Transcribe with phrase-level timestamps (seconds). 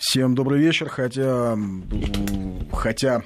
[0.00, 1.58] Всем добрый вечер, хотя,
[2.72, 3.22] хотя,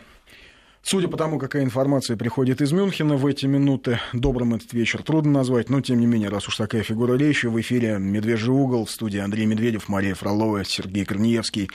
[0.82, 5.30] судя по тому, какая информация приходит из Мюнхена в эти минуты, добрым этот вечер трудно
[5.30, 8.90] назвать, но тем не менее, раз уж такая фигура речи, в эфире «Медвежий угол», в
[8.90, 11.70] студии Андрей Медведев, Мария Фролова, Сергей Корнеевский.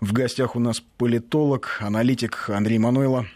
[0.00, 3.26] В гостях у нас политолог, аналитик Андрей Мануйло.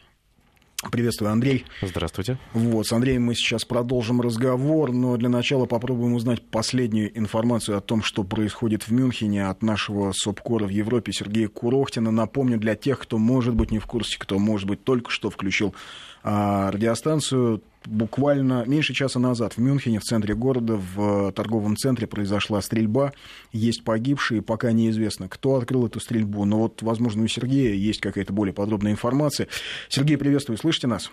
[0.93, 1.65] Приветствую, Андрей.
[1.83, 2.39] Здравствуйте.
[2.53, 7.81] Вот, с Андреем мы сейчас продолжим разговор, но для начала попробуем узнать последнюю информацию о
[7.81, 12.13] том, что происходит в Мюнхене от нашего СОПКОРа в Европе Сергея Курохтина.
[12.13, 15.75] Напомню для тех, кто может быть не в курсе, кто, может быть, только что включил
[16.71, 23.13] радиостанцию, буквально меньше часа назад в Мюнхене, в центре города, в торговом центре произошла стрельба.
[23.53, 26.45] Есть погибшие, пока неизвестно, кто открыл эту стрельбу.
[26.45, 29.49] Но вот, возможно, у Сергея есть какая-то более подробная информация.
[29.89, 31.11] Сергей, приветствую, слышите нас?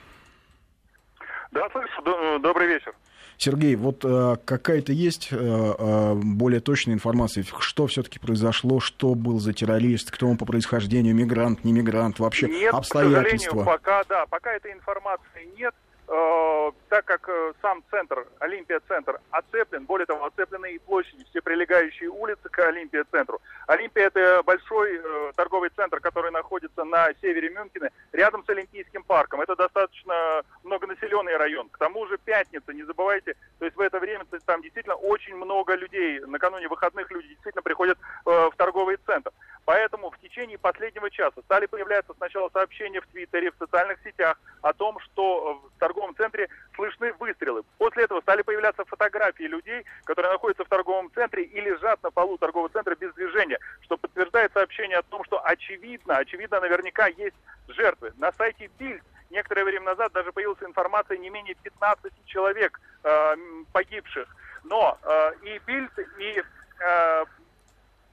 [1.52, 2.40] Да, слышу.
[2.42, 2.94] Добрый вечер.
[3.38, 9.40] Сергей, вот э, какая-то есть э, э, более точная информация, что все-таки произошло, что был
[9.40, 13.24] за террорист, кто он по происхождению, мигрант, не мигрант, вообще нет, обстоятельства?
[13.24, 15.74] К сожалению, пока, да, пока этой информации нет.
[16.08, 22.10] Э, так как э, сам центр, Олимпия-центр, оцеплен, более того, оцеплены и площади, все прилегающие
[22.10, 23.42] улицы к Олимпия-центру.
[23.66, 29.42] Олимпия– это большой э, торговый центр, который находится на севере Мюнхена, рядом с Олимпийским парком.
[29.42, 31.70] Это достаточно многонаселенный район.
[31.70, 35.74] К тому же пятница, не забывайте, то есть в это время там действительно очень много
[35.74, 39.32] людей, накануне выходных люди действительно приходят в торговый центр.
[39.66, 44.74] Поэтому в течение последнего часа стали появляться сначала сообщения в Твиттере, в социальных сетях о
[44.74, 47.62] том, что торговом центре слышны выстрелы.
[47.78, 52.38] После этого стали появляться фотографии людей, которые находятся в торговом центре и лежат на полу
[52.38, 57.36] торгового центра без движения, что подтверждает сообщение о том, что очевидно, очевидно наверняка есть
[57.68, 58.14] жертвы.
[58.18, 63.36] На сайте Бильд некоторое время назад даже появилась информация не менее 15 человек э,
[63.72, 64.28] погибших.
[64.64, 66.44] Но э, и Бильд, и
[66.80, 67.26] э,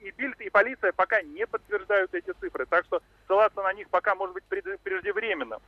[0.01, 2.67] и Бильд, и полиция пока не подтверждают эти цифры.
[2.67, 5.59] Так что ссылаться на них пока может быть преждевременно.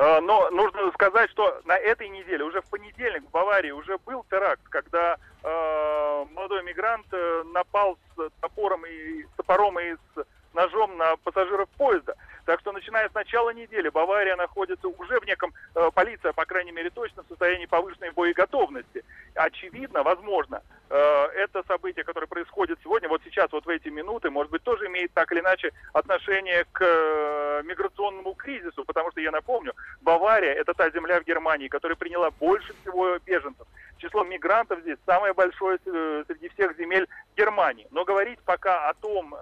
[0.00, 4.24] Э, но нужно сказать, что на этой неделе, уже в понедельник в Баварии уже был
[4.30, 10.24] теракт, когда э, молодой мигрант э, напал с топором и с топором и с
[10.54, 12.14] ножом на пассажиров поезда.
[12.46, 16.72] Так что начиная с начала недели Бавария находится уже в неком, э, полиция, по крайней
[16.72, 19.04] мере, точно в состоянии повышенной боеготовности.
[19.40, 20.96] Очевидно, возможно, э,
[21.44, 25.14] это событие, которое происходит сегодня, вот сейчас, вот в эти минуты, может быть, тоже имеет
[25.14, 30.90] так или иначе отношение к э, миграционному кризису, потому что, я напомню, Бавария– это та
[30.90, 33.66] земля в Германии, которая приняла больше всего беженцев.
[33.96, 37.86] Число мигрантов здесь самое большое э, среди всех земель Германии.
[37.92, 39.34] Но говорить пока о том,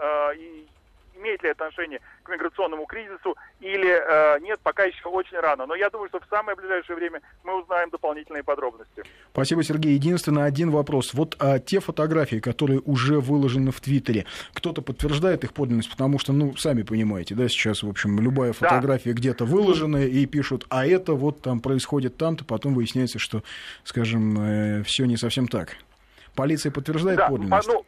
[1.19, 5.67] имеет ли отношение к миграционному кризису или э, нет, пока еще очень рано.
[5.67, 9.03] Но я думаю, что в самое ближайшее время мы узнаем дополнительные подробности.
[9.33, 9.95] Спасибо, Сергей.
[9.95, 11.15] Единственный один вопрос.
[11.15, 16.33] Вот а, те фотографии, которые уже выложены в Твиттере, кто-то подтверждает их подлинность, потому что,
[16.33, 19.19] ну, сами понимаете, да, сейчас, в общем, любая фотография да.
[19.19, 23.43] где-то выложена, и пишут, а это вот там происходит там-то, потом выясняется, что,
[23.85, 25.77] скажем, э, все не совсем так.
[26.35, 27.69] Полиция подтверждает да, подлинность?
[27.69, 27.85] Ну,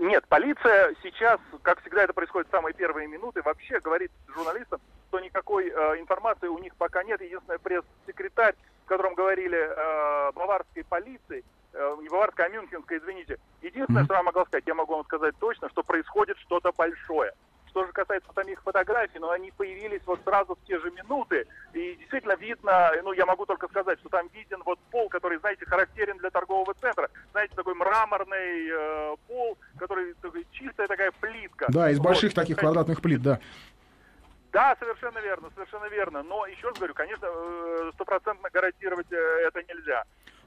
[0.00, 5.20] нет, полиция сейчас, как всегда это происходит в самые первые минуты, вообще говорит журналистам, что
[5.20, 7.20] никакой э, информации у них пока нет.
[7.20, 8.54] Единственный пресс-секретарь,
[8.84, 13.38] с которым говорили э, баварской полиции, э, не баварской, а мюнхенской, извините.
[13.62, 14.06] Единственное, mm-hmm.
[14.06, 17.32] что я могла сказать, я могу вам сказать точно, что происходит что-то большое.
[17.76, 21.46] Что же касается самих фотографий, но ну, они появились вот сразу в те же минуты.
[21.74, 25.66] И действительно видно, ну, я могу только сказать, что там виден вот пол, который, знаете,
[25.66, 27.10] характерен для торгового центра.
[27.32, 31.66] Знаете, такой мраморный э, пол, который такой, чистая такая плитка.
[31.68, 32.36] Да, из больших вот.
[32.36, 33.40] таких квадратных плит, да.
[34.52, 36.22] Да, совершенно верно, совершенно верно.
[36.22, 40.02] Но еще раз говорю, конечно, э, стопроцентно гарантировать э, это нельзя.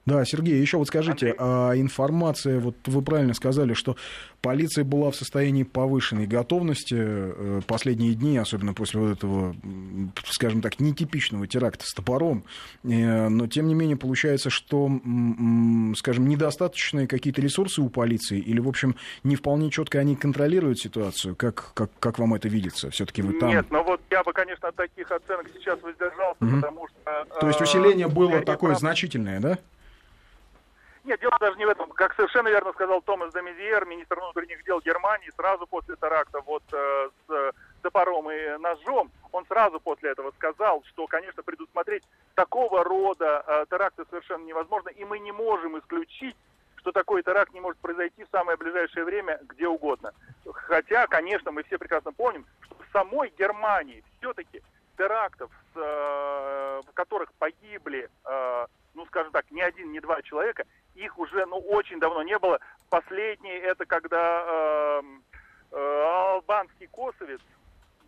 [0.10, 3.96] Да, Сергей, еще вот скажите, а информация, вот вы правильно сказали, что
[4.42, 9.56] полиция была в состоянии повышенной готовности э, последние дни, особенно после вот этого,
[10.26, 12.44] скажем так, нетипичного теракта с топором,
[12.84, 14.90] э, но тем не менее получается, что,
[15.96, 21.36] скажем, недостаточные какие-то ресурсы у полиции или, в общем, не вполне четко они контролируют ситуацию,
[21.36, 22.90] как, как, как вам это видится?
[22.90, 23.50] Все-таки вы там...
[23.50, 26.56] Нет, но вот я бы, конечно, от таких оценок сейчас воздержался, угу.
[26.56, 27.40] потому что...
[27.40, 29.58] То есть усиление э, было такое значительное, да?
[31.10, 31.90] Нет, дело даже не в этом.
[31.90, 37.10] Как совершенно верно сказал Томас Демизьер, министр внутренних дел Германии, сразу после теракта вот э,
[37.28, 37.52] с
[37.82, 42.04] топором и ножом, он сразу после этого сказал, что, конечно, предусмотреть
[42.36, 46.36] такого рода э, теракты совершенно невозможно, и мы не можем исключить,
[46.76, 50.14] что такой теракт не может произойти в самое ближайшее время где угодно.
[50.54, 54.62] Хотя, конечно, мы все прекрасно помним, что в самой Германии все-таки
[54.96, 60.66] терактов, с, э, в которых погибли, э, ну, скажем так, не один, не два человека,
[61.00, 62.60] их уже ну, очень давно не было.
[62.90, 65.02] Последний это когда э,
[65.72, 66.04] э,
[66.34, 67.42] албанский косовец,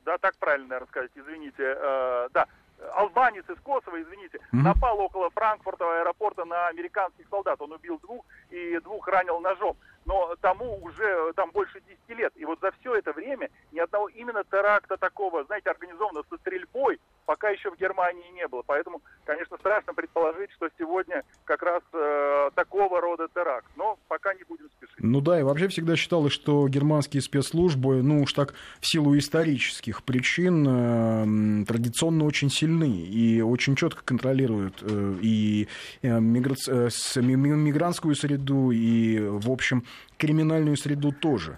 [0.06, 2.48] да, так правильно, наверное, сказать, извините, э, да,
[2.96, 4.62] албанец из Косово, извините, mm-hmm.
[4.62, 7.62] напал около Франкфурта аэропорта на американских солдат.
[7.62, 9.78] Он убил двух и двух ранил ножом.
[10.06, 12.34] Но тому уже там больше 10 лет.
[12.36, 17.00] И вот за все это время ни одного именно теракта такого, знаете, организованного со стрельбой
[17.26, 18.64] пока еще в Германии не было.
[18.66, 23.68] Поэтому, конечно, страшно предположить, что сегодня как раз э, такого рода теракт.
[23.78, 24.96] Но пока не будем спешить.
[25.00, 30.04] Ну да, и вообще всегда считалось, что германские спецслужбы, ну уж так в силу исторических
[30.04, 35.68] причин, э, традиционно очень сильны и очень четко контролируют э, и
[36.02, 39.84] э, э, мигрантскую среду, и, в общем,
[40.18, 41.58] криминальную среду тоже.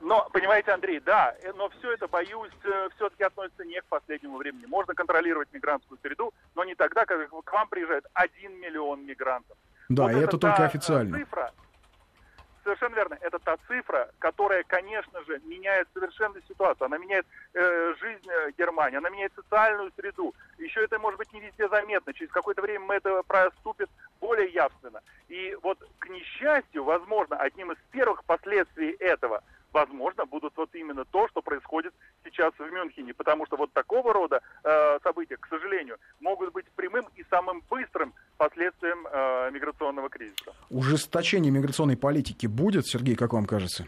[0.00, 2.50] Но, понимаете, Андрей, да, но все это, боюсь,
[2.96, 4.66] все-таки относится не к последнему времени.
[4.66, 9.56] Можно контролировать мигрантскую среду, но не тогда, когда к вам приезжает один миллион мигрантов.
[9.88, 11.18] Да, вот и это, это только официально.
[11.18, 11.52] Цифра,
[12.62, 16.86] совершенно верно, это та цифра, которая, конечно же, меняет совершенно ситуацию.
[16.86, 20.34] Она меняет э, жизнь э, Германии, она меняет социальную среду.
[20.58, 22.12] Еще это может быть не везде заметно.
[22.12, 23.88] Через какое-то время мы это проступит
[24.20, 25.00] более явственно.
[25.28, 31.28] И вот, к несчастью, возможно, одним из первых последствий этого– возможно, будут вот именно то,
[31.28, 31.92] что происходит
[32.24, 37.06] сейчас в Мюнхене, потому что вот такого рода э, события, к сожалению, могут быть прямым
[37.16, 40.54] и самым быстрым последствием э, миграционного кризиса.
[40.70, 43.86] Ужесточение миграционной политики будет, Сергей, как вам кажется?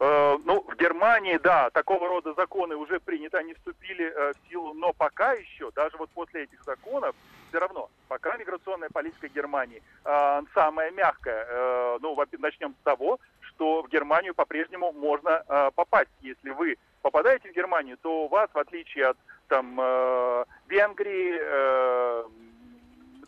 [0.00, 4.74] Э, ну, в Германии, да, такого рода законы уже приняты, они вступили э, в силу,
[4.74, 7.14] но пока еще, даже вот после этих законов,
[7.48, 11.46] все равно, пока миграционная политика Германии э, самая мягкая.
[11.48, 13.20] Э, ну, начнем с того,
[13.54, 16.10] что в Германию по-прежнему можно э, попасть.
[16.20, 19.16] Если вы попадаете в Германию, то у вас, в отличие от
[19.48, 22.24] там, э, Венгрии, э,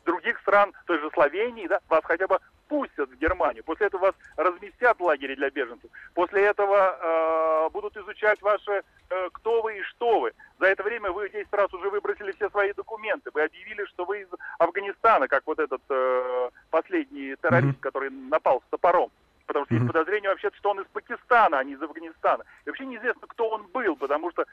[0.05, 2.39] других стран, той же Словении, да, вас хотя бы
[2.69, 3.63] пустят в Германию.
[3.65, 5.91] После этого вас разместят в лагере для беженцев.
[6.15, 10.33] После этого э, будут изучать ваши, э, кто вы и что вы.
[10.59, 13.31] За это время вы 10 раз уже выбросили все свои документы.
[13.33, 14.29] Вы объявили, что вы из
[14.59, 17.81] Афганистана, как вот этот э, последний террорист, mm-hmm.
[17.81, 19.11] который напал с топором.
[19.47, 22.45] Потому что есть подозрение вообще, что он из Пакистана, а не из Афганистана.
[22.65, 24.45] И вообще неизвестно, кто он был, потому что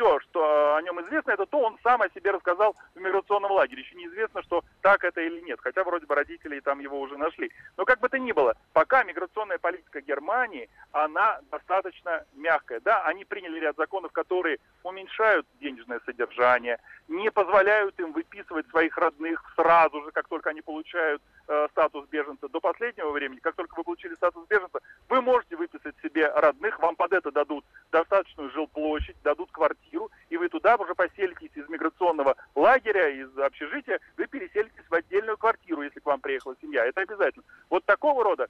[0.00, 3.82] все, что о нем известно, это то, он сам о себе рассказал в миграционном лагере.
[3.82, 7.50] Еще неизвестно, что так это или нет, хотя вроде бы родители там его уже нашли.
[7.76, 12.80] Но как бы то ни было, пока миграционная политика Германии, она достаточно мягкая.
[12.80, 19.42] Да, они приняли ряд законов, которые уменьшают денежное содержание, не позволяют им выписывать своих родных
[19.54, 22.48] сразу же, как только они получают э, статус беженца.
[22.48, 26.96] До последнего времени, как только вы получили статус беженца, вы можете выписать себе родных, вам
[26.96, 29.89] под это дадут достаточную жилплощадь, дадут квартиру,
[30.28, 35.82] и вы туда уже поселитесь из миграционного лагеря, из общежития, вы переселитесь в отдельную квартиру,
[35.82, 36.84] если к вам приехала семья.
[36.86, 37.44] Это обязательно.
[37.68, 38.48] Вот такого рода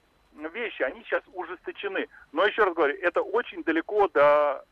[0.53, 2.07] вещи, они сейчас ужесточены.
[2.31, 4.63] Но еще раз говорю, это очень далеко до,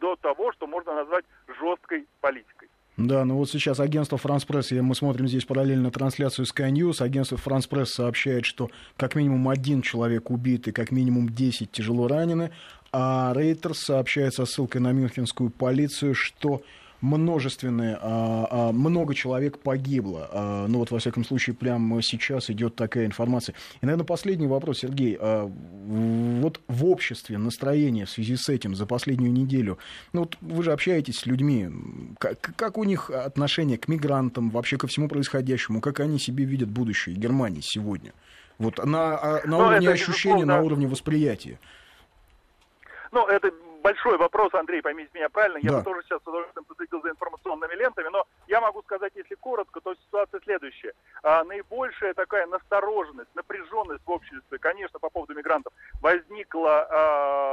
[0.00, 2.68] до того, что можно назвать жесткой политикой.
[2.98, 7.36] Да, ну вот сейчас агентство France Press, мы смотрим здесь параллельно трансляцию Sky News, агентство
[7.36, 12.52] France Press сообщает, что как минимум один человек убит и как минимум 10 тяжело ранены,
[12.92, 16.62] а Reuters сообщает со ссылкой на мюнхенскую полицию, что
[17.02, 20.28] множественные, а, а, много человек погибло.
[20.30, 23.54] А, ну вот, во всяком случае, прямо сейчас идет такая информация.
[23.80, 25.18] И, наверное, последний вопрос, Сергей.
[25.18, 29.78] Вот в обществе настроение в связи с этим за последнюю неделю,
[30.12, 31.68] ну вот вы же общаетесь с людьми,
[32.18, 36.68] как, как у них отношение к мигрантам, вообще ко всему происходящему, как они себе видят
[36.68, 38.12] будущее Германии сегодня?
[38.58, 41.58] Вот на, на ну, уровне ощущения, на уровне восприятия.
[43.12, 43.52] Ну, это
[43.82, 45.58] большой вопрос, Андрей, поймите меня правильно.
[45.58, 45.78] Я да.
[45.78, 49.80] бы тоже сейчас с удовольствием посвятил за информационными лентами, но я могу сказать, если коротко,
[49.80, 50.94] то ситуация следующая.
[51.22, 57.51] А, наибольшая такая настороженность, напряженность в обществе, конечно, по поводу мигрантов, возникла а,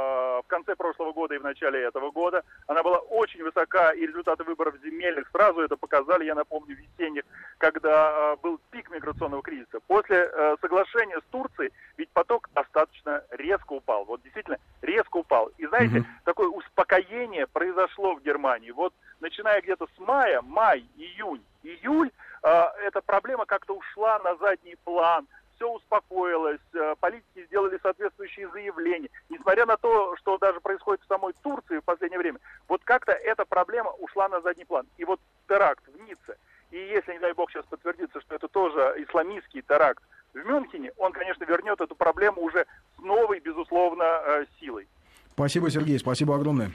[0.60, 2.42] конце прошлого года и в начале этого года.
[2.66, 7.22] Она была очень высока, и результаты выборов земельных сразу это показали, я напомню, весенних,
[7.58, 9.80] когда а, был пик миграционного кризиса.
[9.86, 14.04] После а, соглашения с Турцией, ведь поток достаточно резко упал.
[14.04, 15.50] Вот действительно резко упал.
[15.58, 18.70] И знаете, mm-hmm такое успокоение произошло в Германии.
[18.70, 22.10] Вот начиная где-то с мая, май, июнь, июль,
[22.42, 25.26] э, эта проблема как-то ушла на задний план,
[25.60, 29.10] все успокоилось, э, политики сделали соответствующие заявления.
[29.28, 33.44] Несмотря на то, что даже происходит в самой Турции в последнее время, вот как-то эта
[33.44, 34.86] проблема ушла на задний план.
[34.96, 36.38] И вот теракт в Ницце,
[36.70, 40.02] и если, не дай бог, сейчас подтвердится, что это тоже исламистский теракт
[40.32, 42.64] в Мюнхене, он, конечно, вернет эту проблему уже
[42.96, 44.88] с новой, безусловно, э, силой.
[45.32, 46.70] Спасибо, Сергей, спасибо огромное.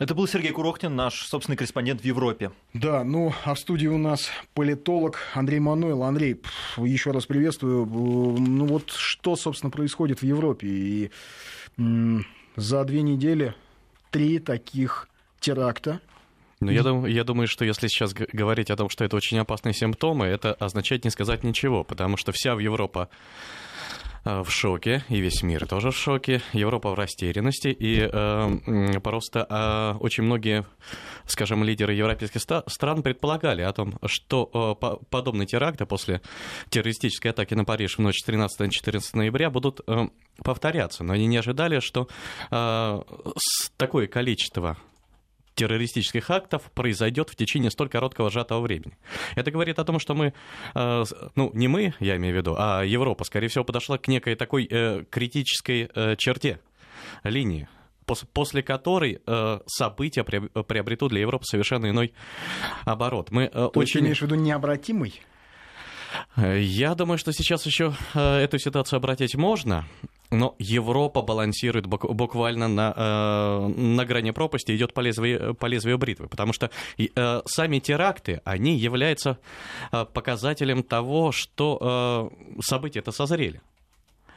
[0.00, 2.50] Это был Сергей Курохтин, наш собственный корреспондент в Европе.
[2.72, 6.02] Да, ну, а в студии у нас политолог Андрей Мануил.
[6.02, 6.40] Андрей,
[6.76, 7.86] еще раз приветствую.
[7.86, 10.66] Ну вот что, собственно, происходит в Европе?
[10.66, 11.10] И
[12.56, 13.54] За две недели
[14.10, 15.08] три таких
[15.38, 16.00] теракта.
[16.58, 19.74] Но я, думаю, я думаю, что если сейчас говорить о том, что это очень опасные
[19.74, 23.10] симптомы, это означает не сказать ничего, потому что вся в Европа Э,
[24.24, 29.98] в шоке, и весь мир тоже в шоке, Европа в растерянности, и э, просто э,
[30.00, 30.64] очень многие,
[31.26, 36.22] скажем, лидеры европейских стран предполагали о том, что э, по подобные теракты после
[36.70, 40.08] террористической атаки на Париж в ночь с 13 на 14 ноября будут э,
[40.42, 42.08] повторяться, но они не ожидали, что
[42.50, 43.02] э,
[43.76, 44.78] такое количество
[45.54, 48.96] террористических актов произойдет в течение столь короткого сжатого времени.
[49.34, 50.34] Это говорит о том, что мы,
[50.74, 54.34] э, ну, не мы, я имею в виду, а Европа, скорее всего, подошла к некой
[54.34, 56.60] такой э, критической э, черте,
[57.22, 57.68] линии
[58.06, 62.12] после которой э, события приобретут для Европы совершенно иной
[62.84, 63.30] оборот.
[63.30, 63.94] Мы, э, То очень...
[63.94, 65.22] ты имеешь в виду необратимый?
[66.36, 69.84] Я думаю, что сейчас еще э, эту ситуацию обратить можно,
[70.30, 76.28] но Европа балансирует буквально на, э, на грани пропасти, идет по лезвию, по лезвию бритвы,
[76.28, 79.38] потому что э, сами теракты, они являются
[80.12, 83.60] показателем того, что события это созрели.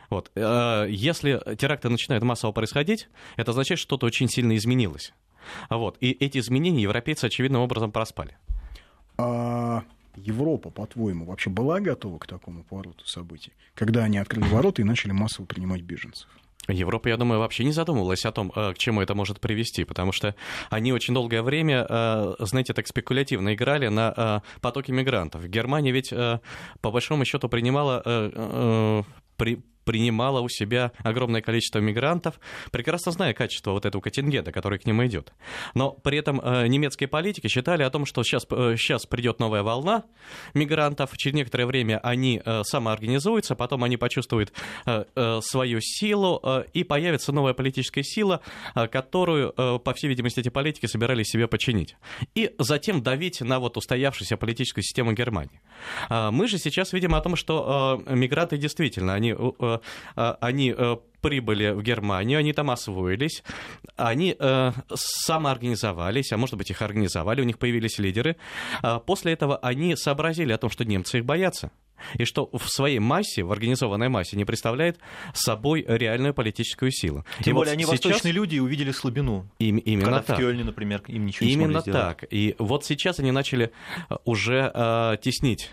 [0.10, 0.32] Вот.
[0.36, 5.14] Если теракты начинают массово происходить, это означает, что что-то очень сильно изменилось.
[5.70, 5.98] Вот.
[6.02, 8.38] И эти изменения европейцы очевидным образом проспали.
[9.18, 9.84] А
[10.18, 15.12] Европа, по-твоему, вообще была готова к такому повороту событий, когда они открыли ворота и начали
[15.12, 16.28] массово принимать беженцев?
[16.68, 20.12] Европа, я думаю, вообще не задумывалась о том, э, к чему это может привести, потому
[20.12, 20.36] что
[20.70, 25.46] они очень долгое время, э, знаете, так спекулятивно играли на э, потоке мигрантов.
[25.48, 29.06] Германия ведь, по большому счету, принимала
[29.38, 32.42] при, принимала у себя огромное количество мигрантов,
[32.72, 35.32] прекрасно зная качество вот этого контингента, который к ним идет.
[35.76, 39.64] Но при этом э, немецкие политики считали о том, что сейчас, э, сейчас придет новая
[39.64, 40.04] волна
[40.54, 44.52] мигрантов, через некоторое время они э, самоорганизуются, потом они почувствуют
[45.42, 46.42] свою силу,
[46.74, 48.42] и появится новая политическая сила,
[48.74, 51.96] которую, по всей видимости, эти политики собирались себе починить.
[52.36, 55.62] И затем давить на вот устоявшуюся политическую систему Германии.
[56.10, 59.77] Мы же сейчас видим о том, что мигранты действительно, они Э,
[60.16, 63.44] они э, прибыли в Германию, они там освоились,
[63.96, 68.38] они э, самоорганизовались, а может быть их организовали, у них появились лидеры.
[68.82, 71.72] А после этого они сообразили о том, что немцы их боятся.
[72.14, 75.00] И что в своей массе, в организованной массе, не представляет
[75.34, 77.26] собой реальную политическую силу.
[77.44, 78.06] Тем и более вот они сейчас...
[78.06, 79.50] восточные люди и увидели слабину.
[79.58, 80.38] И, именно Когда так.
[80.38, 82.24] в Кёльне, например, им ничего именно не Именно так.
[82.30, 83.72] И вот сейчас они начали
[84.26, 85.72] уже э, теснить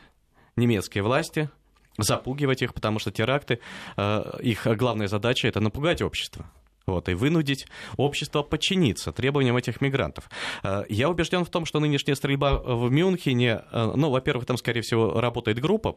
[0.57, 1.51] немецкие власти,
[1.99, 3.61] запугивать их, потому что теракты,
[3.97, 6.51] э, их главная задача это напугать общество.
[6.87, 10.29] Вот, и вынудить общество подчиниться требованиям этих мигрантов.
[10.63, 14.83] Э, я убежден в том, что нынешняя стрельба в Мюнхене, э, ну, во-первых, там, скорее
[14.83, 15.95] всего, работает группа,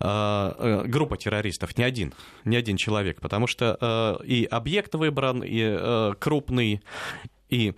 [0.00, 6.82] группа террористов, не один, не один человек, потому что и объект выбран, и крупный,
[7.48, 7.74] и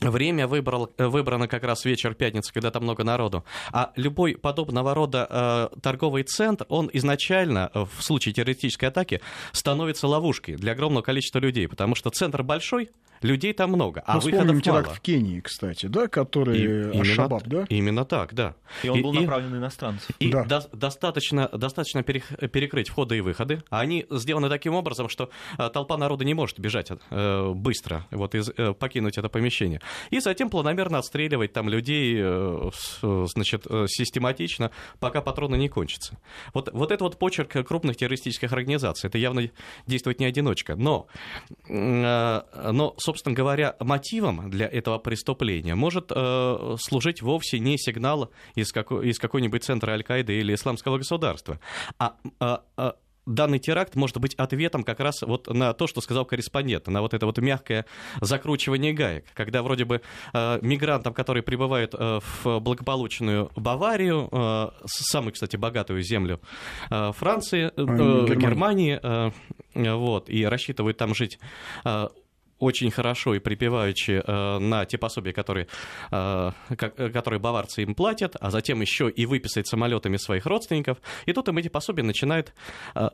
[0.00, 3.44] Время выбрал, выбрано как раз вечер пятницы, когда там много народу.
[3.72, 5.26] А любой подобного рода
[5.74, 9.22] э, торговый центр, он изначально э, в случае террористической атаки
[9.52, 12.90] становится ловушкой для огромного количества людей, потому что центр большой,
[13.22, 17.64] людей там много, а Мы выходов теракт в Кении, кстати, да, который и, Ашабаб, да?
[17.68, 18.54] Именно так, да.
[18.82, 20.10] И он был и, направлен на иностранцев.
[20.18, 20.44] И да.
[20.44, 23.62] до, достаточно, достаточно перекрыть входы и выходы.
[23.70, 28.34] А они сделаны таким образом, что э, толпа народа не может бежать э, быстро, вот,
[28.34, 32.70] из, э, покинуть это помещение и затем планомерно отстреливать там людей, э,
[33.02, 36.18] значит, э, систематично, пока патроны не кончатся.
[36.54, 39.08] Вот, вот это вот почерк крупных террористических организаций.
[39.08, 39.50] Это явно
[39.86, 40.76] действует не одиночка.
[40.76, 41.06] Но,
[41.68, 46.12] э, но собственно говоря, мотивом для этого преступления может
[46.78, 51.60] служить вовсе не сигнал из, какой, из какой-нибудь центра Аль-Каиды или Исламского государства,
[51.98, 56.24] а, а, а данный теракт может быть ответом как раз вот на то, что сказал
[56.24, 57.84] корреспондент, на вот это вот мягкое
[58.20, 60.00] закручивание гаек, когда вроде бы
[60.32, 66.40] э, мигрантам, которые прибывают э, в благополучную Баварию, э, самую, кстати, богатую землю
[66.90, 69.30] э, Франции, э, Германии, э,
[69.74, 71.38] вот, и рассчитывают там жить
[71.84, 72.08] э,
[72.58, 75.66] очень хорошо и припеваючи э, на те пособия, которые,
[76.10, 76.52] э,
[77.12, 80.98] которые баварцы им платят, а затем еще и выписать самолетами своих родственников.
[81.26, 82.54] И тут им эти пособия начинают
[82.94, 83.10] э,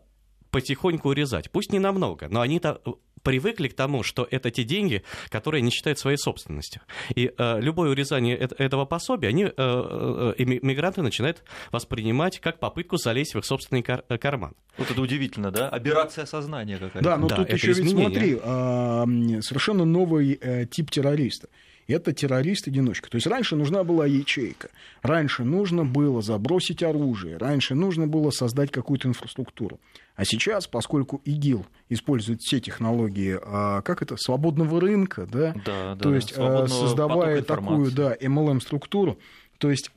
[0.53, 1.51] потихоньку урезать.
[1.51, 2.81] Пусть не намного, но они-то
[3.23, 6.83] привыкли к тому, что это те деньги, которые они считают своей собственностью.
[7.15, 12.97] И э, любое урезание э- этого пособия, они, э, э, мигранты начинают воспринимать как попытку
[12.97, 14.55] залезть в их собственный кар- э, карман.
[14.77, 15.69] Вот это удивительно, да?
[15.69, 17.05] Операция сознания какая-то.
[17.05, 21.49] Да, но да, тут еще ведь смотри, э, совершенно новый э, тип террориста.
[21.87, 23.09] это террорист-одиночка.
[23.09, 24.71] То есть раньше нужна была ячейка,
[25.03, 29.79] раньше нужно было забросить оружие, раньше нужно было создать какую-то инфраструктуру.
[30.15, 36.11] А сейчас, поскольку ИГИЛ использует все технологии, а, как это, свободного рынка, да, да, то
[36.11, 39.19] да, есть а, создавая такую, да, MLM-структуру,
[39.59, 39.91] то есть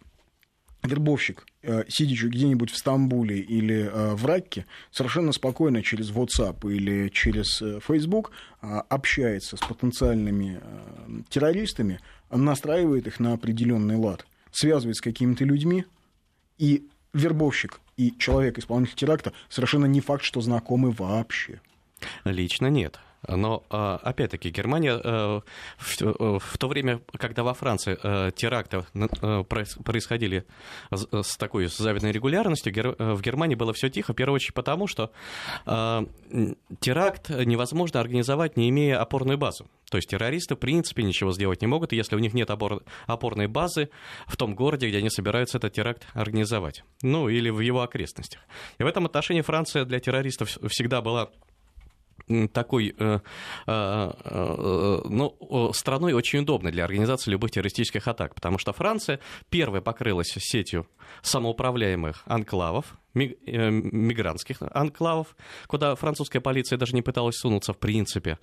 [0.85, 7.09] вербовщик, э, сидячи где-нибудь в Стамбуле или э, в Ракке, совершенно спокойно через WhatsApp или
[7.09, 8.31] через э, Facebook
[8.61, 10.59] общается с потенциальными
[11.29, 11.99] террористами,
[12.31, 15.85] настраивает их на определенный лад, связывает с какими-то людьми,
[16.57, 21.61] и вербовщик и человек, исполнитель теракта, совершенно не факт, что знакомы вообще.
[22.25, 22.99] Лично нет.
[23.27, 25.41] Но, а, опять-таки, Германия э,
[26.01, 28.85] э, в то время, когда во Франции э, теракты
[29.83, 30.45] происходили
[30.91, 35.11] с такой завидной регулярностью, в Германии было все тихо, в первую очередь потому, что
[36.79, 39.65] теракт невозможно организовать, не имея опорной базы.
[39.89, 43.47] То есть террористы, в принципе, ничего сделать не могут, если у них нет опор, опорной
[43.47, 43.89] базы
[44.25, 46.83] в том городе, где они собираются этот теракт организовать.
[47.01, 48.41] Ну, или в его окрестностях.
[48.79, 51.29] И в этом отношении Франция для террористов всегда была
[52.53, 53.19] такой э,
[53.67, 59.19] э, э, ну, страной очень удобной для организации любых террористических атак, потому что Франция
[59.49, 60.87] первая покрылась сетью
[61.21, 65.35] самоуправляемых анклавов, мигрантских анклавов,
[65.67, 68.39] куда французская полиция даже не пыталась сунуться в принципе.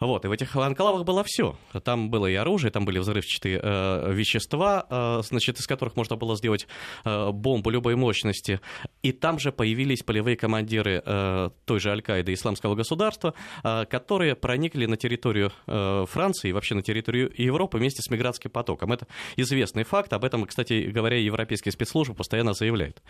[0.00, 1.56] Вот, и в этих анклавах было все.
[1.84, 6.36] Там было и оружие, там были взрывчатые э, вещества, э, значит, из которых можно было
[6.36, 6.66] сделать
[7.04, 8.60] э, бомбу любой мощности.
[9.02, 13.34] И там же появились полевые командиры э, той же Аль-Каиды Исламского государства,
[13.64, 18.50] э, которые проникли на территорию э, Франции и вообще на территорию Европы вместе с мигрантским
[18.50, 18.92] потоком.
[18.92, 23.02] Это известный факт, об этом, кстати говоря, европейские спецслужбы постоянно заявляют.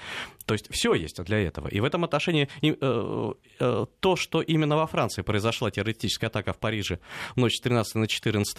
[0.45, 1.69] То есть все есть для этого.
[1.69, 6.59] И в этом отношении э, э, то, что именно во Франции произошла террористическая атака в
[6.59, 6.99] Париже, Париже
[7.37, 8.59] ночь с 13 на 14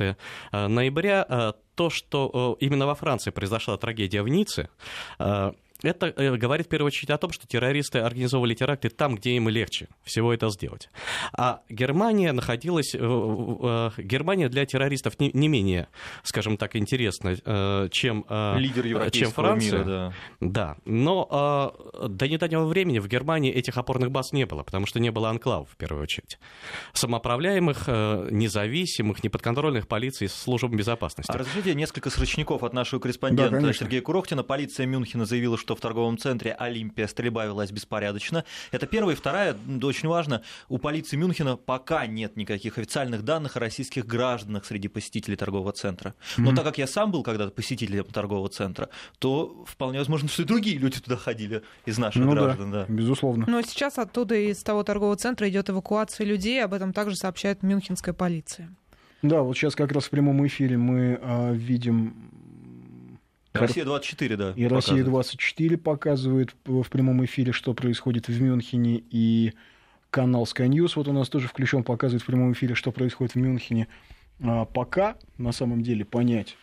[0.51, 4.69] э, ноября, э, то, что э, именно во Франции произошла трагедия в Ницце,
[5.83, 9.49] это э, говорит в первую очередь о том, что террористы организовывали теракты там, где им
[9.49, 10.89] легче всего это сделать.
[11.33, 12.95] А Германия находилась...
[12.95, 15.87] Э, э, Германия для террористов не, не менее,
[16.23, 17.35] скажем так, интересна,
[17.91, 18.25] чем,
[18.57, 19.79] Лидер чем Франция.
[19.79, 20.13] Мира, да.
[20.39, 20.77] да.
[20.85, 21.73] Но
[22.07, 25.69] до недавнего времени в Германии этих опорных баз не было, потому что не было анклавов,
[25.71, 26.39] в первую очередь.
[26.93, 31.31] Самоуправляемых, независимых, неподконтрольных полиции служб безопасности.
[31.31, 34.43] А разрешите несколько срочников от нашего корреспондента да, Сергея Курохтина.
[34.43, 38.45] Полиция Мюнхена заявила, что что в торговом центре Олимпия стрельба велась беспорядочно.
[38.71, 39.15] Это первое.
[39.15, 39.53] И вторая,
[39.83, 45.35] очень важно, у полиции Мюнхена пока нет никаких официальных данных о российских гражданах среди посетителей
[45.35, 46.13] торгового центра.
[46.37, 46.55] Но mm-hmm.
[46.55, 48.87] так как я сам был когда-то посетителем торгового центра,
[49.19, 52.71] то вполне возможно, что и другие люди туда ходили из наших ну, граждан.
[52.71, 52.93] Да, да.
[52.93, 53.43] Безусловно.
[53.45, 58.13] Но сейчас оттуда из того торгового центра идет эвакуация людей, об этом также сообщает мюнхенская
[58.13, 58.73] полиция.
[59.21, 62.31] Да, вот сейчас как раз в прямом эфире мы а, видим
[63.59, 64.53] Россия 24, да.
[64.55, 69.53] И Россия 24 показывает в прямом эфире, что происходит в Мюнхене, и
[70.09, 73.37] канал Sky News, вот у нас тоже включен, показывает в прямом эфире, что происходит в
[73.37, 73.87] Мюнхене.
[74.41, 76.57] А пока, на самом деле, понять,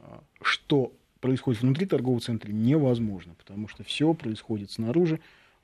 [0.00, 5.20] а, что происходит внутри торгового центра, невозможно, потому что все происходит снаружи,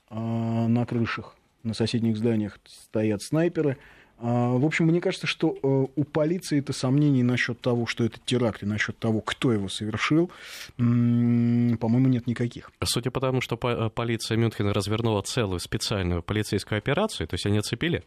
[0.09, 3.77] а на крышах, на соседних зданиях стоят снайперы,
[4.19, 8.63] в общем, мне кажется, что э, у полиции это сомнений насчет того, что это теракт,
[8.63, 10.31] и насчет того, кто его совершил,
[10.77, 12.71] по-моему, нет никаких.
[12.83, 17.59] Судя по тому, что э, полиция Мюнхена развернула целую специальную полицейскую операцию, то есть они
[17.59, 18.03] оцепили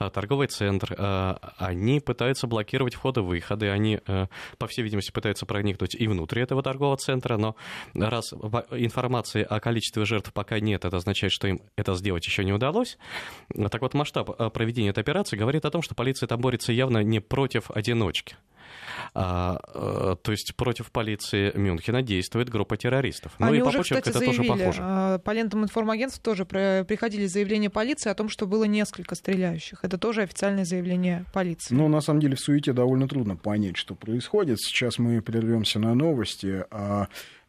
[0.00, 0.94] э, торговый центр,
[1.58, 4.00] они пытаются блокировать входы-выходы, они,
[4.58, 7.56] по всей видимости, пытаются проникнуть и внутрь этого торгового центра, но
[7.94, 12.52] раз информации о количестве жертв пока нет, это означает, что им это сделать еще не
[12.52, 12.98] удалось.
[13.70, 16.98] Так вот, масштаб проведения этой операции говорит говорит о том, что полиция там борется явно
[17.02, 18.36] не против одиночки.
[19.14, 23.32] А, а, то есть против полиции Мюнхена действует группа террористов.
[23.38, 24.80] Ну Они и по уже, кстати, это заявили, тоже похоже.
[24.82, 29.84] А, по лентам информагентств тоже приходили заявления полиции о том, что было несколько стреляющих.
[29.84, 31.74] Это тоже официальное заявление полиции.
[31.74, 34.60] Ну, на самом деле, в суете довольно трудно понять, что происходит.
[34.60, 36.64] Сейчас мы прервемся на новости.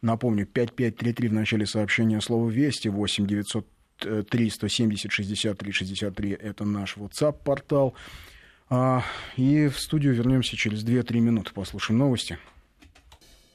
[0.02, 3.66] Напомню, 5533 в начале сообщения слова «Вести», 8 900
[3.98, 7.94] 3 170 63 63 это наш WhatsApp-портал.
[8.68, 9.02] А,
[9.36, 12.38] и в студию вернемся через 2-3 минуты, послушаем новости.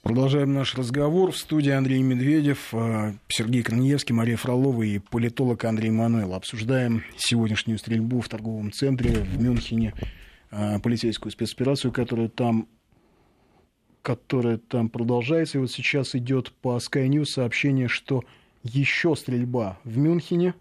[0.03, 1.31] Продолжаем наш разговор.
[1.31, 6.33] В студии Андрей Медведев, а, Сергей Корнеевский, Мария Фролова и политолог Андрей Мануэл.
[6.33, 9.93] Обсуждаем сегодняшнюю стрельбу в торговом центре в Мюнхене,
[10.49, 12.67] а, полицейскую спецоперацию, которая там
[14.01, 15.57] которая там продолжается.
[15.57, 18.23] И вот сейчас идет по Sky News сообщение, что
[18.63, 20.53] еще стрельба в Мюнхене,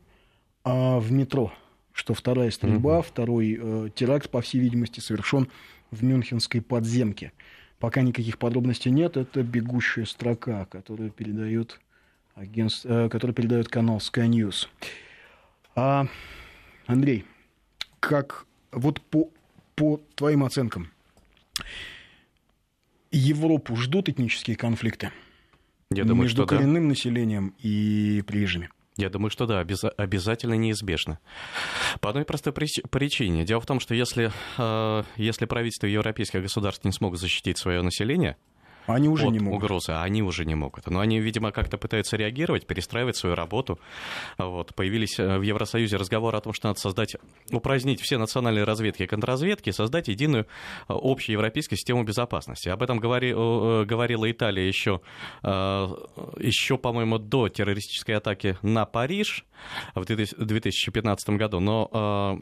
[0.64, 1.52] а в метро,
[1.92, 3.02] что вторая стрельба, угу.
[3.02, 5.48] второй э, теракт, по всей видимости, совершен
[5.90, 7.32] в мюнхенской подземке.
[7.78, 11.80] Пока никаких подробностей нет, это бегущая строка, которую передает,
[12.34, 14.68] агентство, которую передает канал Sky News.
[15.74, 16.06] А,
[16.86, 17.24] Андрей,
[18.00, 19.30] как вот по,
[19.76, 20.90] по твоим оценкам,
[23.10, 25.10] Европу ждут этнические конфликты
[25.92, 26.88] Я думаю, между что коренным да.
[26.90, 28.70] населением и приезжими?
[28.96, 29.82] Я думаю, что да, обяз...
[29.96, 31.18] обязательно неизбежно.
[32.00, 33.44] По одной простой причине.
[33.44, 38.36] Дело в том, что если, э, если правительство европейских государств не смогут защитить свое население,
[38.92, 39.62] они уже не могут.
[39.62, 40.86] угрозы, а они уже не могут.
[40.86, 43.78] Но они, видимо, как-то пытаются реагировать, перестраивать свою работу.
[44.38, 44.74] Вот.
[44.74, 47.16] Появились э, в Евросоюзе разговоры о том, что надо создать,
[47.50, 50.46] упразднить все национальные разведки и контрразведки, создать единую э,
[50.88, 52.68] общую европейскую систему безопасности.
[52.68, 55.00] Об этом говори, э, говорила Италия еще,
[55.42, 59.44] еще, по-моему, до террористической атаки на Париж
[59.94, 61.60] в 2015 году.
[61.60, 62.38] Но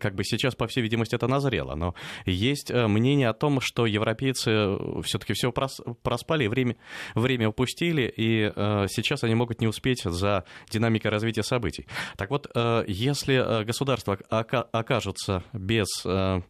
[0.00, 1.74] как бы сейчас, по всей видимости, это назрело.
[1.74, 1.94] Но
[2.26, 6.76] есть мнение о том, что европейцы все-таки все прос, проспали, время,
[7.14, 11.86] время упустили, и э, сейчас они могут не успеть за динамикой развития событий.
[12.16, 15.88] Так вот, э, если э, государства окажутся без...
[16.04, 16.40] Э,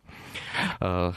[0.80, 1.12] э,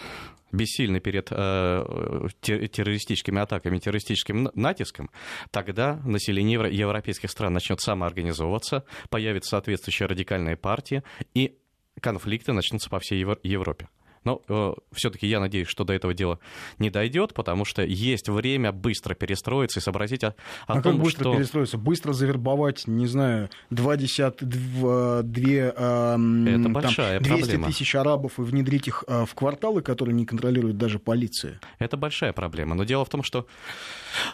[0.52, 5.10] бессильны перед э, террористическими атаками, террористическим натиском,
[5.52, 11.58] тогда население европейских стран начнет самоорганизовываться, появятся соответствующие радикальные партии, и
[12.02, 13.90] конфликты начнутся по всей Европе.
[14.28, 16.38] Но э, все-таки я надеюсь, что до этого дела
[16.80, 20.36] не дойдет, потому что есть время быстро перестроиться и сообразить о,
[20.68, 21.36] о а том, как быстро что...
[21.36, 21.78] перестроиться?
[21.78, 27.68] Быстро завербовать, не знаю, два десят, два, две, э, Это большая там, 200 проблема.
[27.68, 31.62] тысяч арабов и внедрить их э, в кварталы, которые не контролирует даже полиция?
[31.80, 32.76] Это большая проблема.
[32.76, 33.48] Но дело в том, что,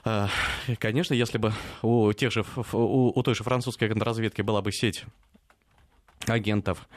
[0.06, 0.26] э,
[0.80, 1.54] конечно, если бы
[1.84, 5.06] у, тех же, у, у той же французской контрразведки была бы сеть
[6.26, 6.88] агентов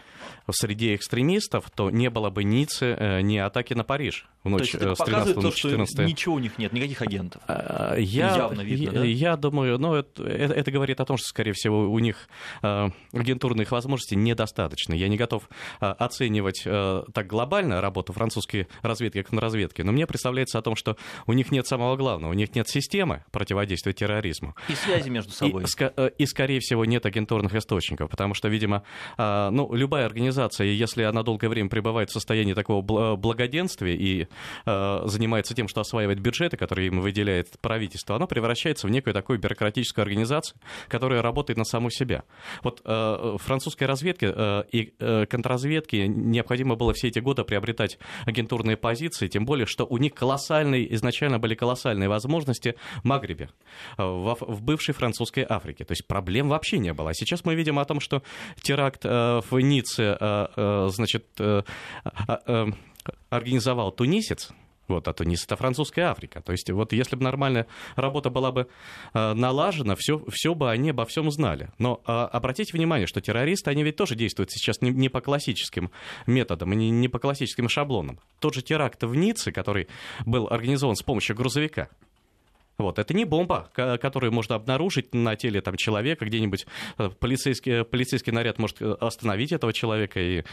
[0.47, 4.73] в среде экстремистов, то не было бы Ниццы, э, ни атаки на Париж в ночь
[4.73, 5.95] то есть, с 13 на 14.
[5.95, 7.43] Что ничего у них нет, никаких агентов.
[7.47, 9.05] А, я, Явно видно, я, да?
[9.05, 12.29] я думаю, ну, это, это, это говорит о том, что, скорее всего, у них
[12.63, 14.95] э, агентурных возможностей недостаточно.
[14.95, 15.49] Я не готов
[15.81, 20.63] э, оценивать э, так глобально работу французской разведки, как на разведке, но мне представляется о
[20.63, 24.55] том, что у них нет самого главного, у них нет системы противодействия терроризму.
[24.69, 25.65] И связи между собой.
[25.65, 28.85] И, и скорее всего, нет агентурных источников, потому что, видимо,
[29.19, 32.83] э, ну, любая организация, если она долгое время пребывает в состоянии такого
[33.17, 34.29] благоденствия и
[34.67, 39.39] э, занимается тем, что осваивает бюджеты, которые им выделяет правительство, оно превращается в некую такую
[39.39, 42.25] бюрократическую организацию, которая работает на саму себя.
[42.63, 48.77] Вот э, французской разведке э, и э, контрразведке необходимо было все эти годы приобретать агентурные
[48.77, 53.49] позиции, тем более, что у них колоссальные, изначально были колоссальные возможности в Магрибе,
[53.99, 55.85] э, в, в бывшей французской Африке.
[55.85, 57.11] То есть проблем вообще не было.
[57.11, 58.23] А сейчас мы видим о том, что
[58.63, 60.26] теракт э, в Ницце, э, э,
[60.89, 61.63] значит, э,
[62.29, 62.67] э, э
[63.31, 64.53] организовал тунисец,
[64.89, 66.41] вот, а Тунис это французская Африка.
[66.41, 68.69] То есть вот если бы нормальная работа была бы
[69.15, 71.71] налажена, все, все бы они обо всем знали.
[71.79, 75.91] Но э, обратите внимание, что террористы, они ведь тоже действуют сейчас не, не по классическим
[76.27, 78.21] методам, не, не по классическим шаблонам.
[78.39, 79.89] Тот же теракт в Ницце, который
[80.25, 81.89] был организован с помощью грузовика,
[82.79, 86.67] вот, это не бомба, которую можно обнаружить на теле там, человека, где-нибудь
[86.99, 90.45] э, полицейский, полицейский наряд может э, остановить этого человека и,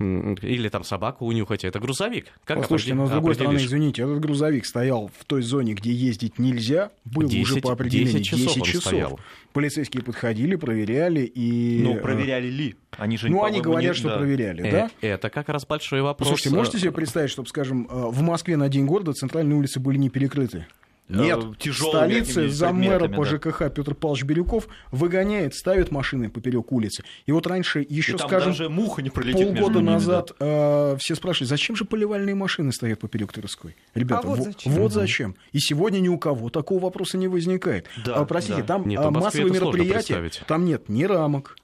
[0.00, 1.64] или там собаку унюхать.
[1.64, 2.26] Это грузовик.
[2.44, 6.40] Как Послушайте, но с другой стороны, извините, этот грузовик стоял в той зоне, где ездить
[6.40, 8.54] нельзя, был 10, уже по определению 10 часов.
[8.54, 8.82] 10 часов.
[8.82, 9.20] Стоял.
[9.52, 11.80] Полицейские подходили, проверяли и...
[11.82, 12.76] Ну, проверяли ли?
[12.96, 13.98] Они же, ну, они говорят, не...
[13.98, 14.18] что да.
[14.18, 14.90] проверяли, э, да?
[15.00, 16.28] Это как раз большой вопрос.
[16.28, 20.10] Слушайте, можете себе представить, чтобы, скажем, в Москве на день города центральные улицы были не
[20.10, 20.66] перекрыты?
[21.08, 26.70] Нет, э, в столице за мэра по ЖКХ Петр Павлович Бирюков выгоняет, ставит машины поперек
[26.72, 27.02] улицы.
[27.26, 30.94] И вот раньше, еще, и скажем, даже муха не полгода назад да.
[30.94, 33.76] э, все спрашивали, зачем же поливальные машины стоят поперек Тверской?
[33.94, 34.72] Ребята, а вот, зачем?
[34.72, 35.36] вот зачем.
[35.52, 37.86] И сегодня ни у кого такого вопроса не возникает.
[38.04, 38.66] Да, а, простите, да.
[38.66, 41.56] там нет, а, массовые мероприятия, там нет ни рамок,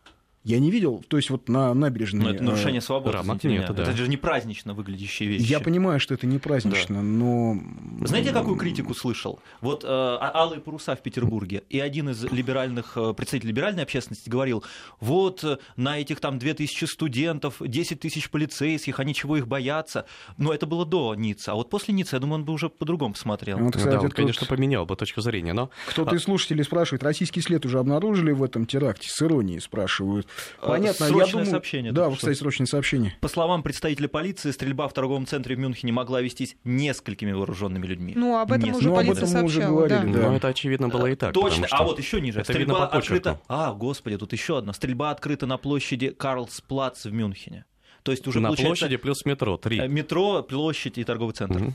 [0.45, 2.25] я не видел, то есть вот на набережной...
[2.25, 3.17] Но это нарушение э, свободы.
[3.17, 3.83] Рамок нет, да.
[3.83, 5.51] Это же не празднично выглядящие вещи.
[5.51, 7.03] Я понимаю, что это не празднично, да.
[7.03, 7.59] но...
[8.03, 9.41] Знаете, какую критику слышал?
[9.63, 14.29] Вот э, а, алые паруса в Петербурге, и один из либеральных, э, представителей либеральной общественности
[14.29, 14.63] говорил,
[15.01, 20.05] вот э, на этих там 2000 студентов, 10 тысяч полицейских, они чего их боятся.
[20.37, 23.15] Но это было до Ниццы, а вот после Ниццы, я думаю, он бы уже по-другому
[23.15, 23.57] посмотрел.
[23.59, 25.71] Вот, кстати, да, он, конечно, поменял бы точку зрения, но...
[25.89, 26.15] Кто-то а...
[26.17, 29.09] из слушателей спрашивает, российский след уже обнаружили в этом теракте?
[29.09, 30.29] С иронией спрашивают.
[30.63, 31.47] Э, Понятно, срочное я думаю...
[31.47, 31.93] сообщение.
[31.93, 33.17] Да, вы, кстати, срочное сообщение.
[33.21, 38.13] По словам представителя полиции, стрельба в торговом центре в Мюнхене могла вестись несколькими вооруженными людьми.
[38.17, 40.21] Ну, об этом уже ну, полиция сообщала, уже говорили, да.
[40.21, 40.31] да.
[40.31, 41.33] Ну, это, очевидно, было и так.
[41.33, 42.41] Точно, а вот еще ниже.
[42.41, 43.41] Это стрельба открыта...
[43.49, 44.73] А, господи, тут еще одна.
[44.73, 47.65] Стрельба открыта на площади Карлсплац в Мюнхене.
[48.03, 49.81] То есть уже на площади плюс метро, три.
[49.81, 51.63] Э, метро, площадь и торговый центр.
[51.63, 51.73] Угу.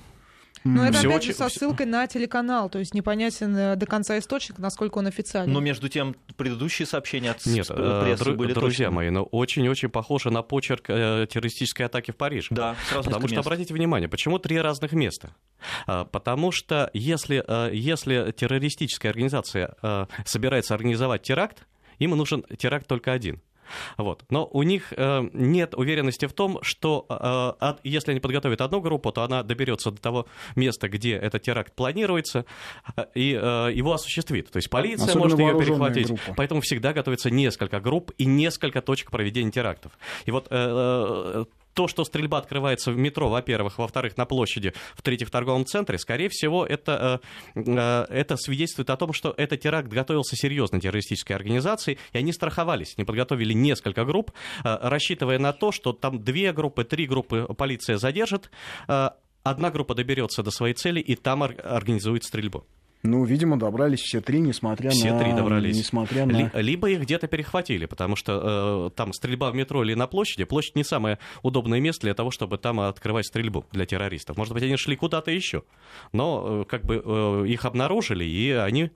[0.63, 4.58] Но это опять же со ссылкой на телеканал, то есть непонятен э, до конца источник,
[4.58, 5.54] насколько он официальный.
[5.54, 8.95] Но между тем предыдущие сообщения от Нет, э, прессы дру- были друзья точно.
[8.95, 12.48] мои, но очень-очень похоже на почерк э, террористической атаки в Париж.
[12.50, 13.48] Да, сразу Потому что, мест.
[13.48, 15.36] обратите внимание, почему три разных места?
[15.88, 21.65] А, потому что если, э, если террористическая организация э, собирается организовать теракт,
[22.00, 23.41] им нужен теракт только один.
[23.97, 24.23] Вот.
[24.29, 28.82] Но у них э, нет уверенности в том, что э, от, если они подготовят одну
[28.82, 32.45] группу, то она доберется до того места, где этот теракт планируется,
[32.95, 34.51] э, и э, его осуществит.
[34.51, 36.08] То есть полиция Особенно может ее перехватить.
[36.08, 36.34] Группа.
[36.36, 39.91] Поэтому всегда готовится несколько групп и несколько точек проведения терактов.
[40.25, 41.45] И вот э, э
[41.80, 46.28] то, что стрельба открывается в метро, во-первых, во-вторых, на площади, в-третьих, в торговом центре, скорее
[46.28, 47.22] всего, это,
[47.56, 52.34] э, э, это свидетельствует о том, что этот теракт готовился серьезной террористической организацией, и они
[52.34, 54.34] страховались, они подготовили несколько групп,
[54.65, 58.52] э, рассчитывая на то, что там две группы, три группы полиция задержит,
[59.44, 62.65] одна группа доберется до своей цели и там организует стрельбу.
[63.01, 65.17] Ну, видимо, добрались все три, несмотря все на...
[65.17, 65.77] Все три добрались.
[65.77, 66.51] Несмотря на...
[66.59, 70.43] Либо их где-то перехватили, потому что э, там стрельба в метро или на площади.
[70.43, 74.35] Площадь не самое удобное место для того, чтобы там открывать стрельбу для террористов.
[74.35, 75.63] Может быть, они шли куда-то еще.
[76.12, 78.91] Но э, как бы э, их обнаружили, и они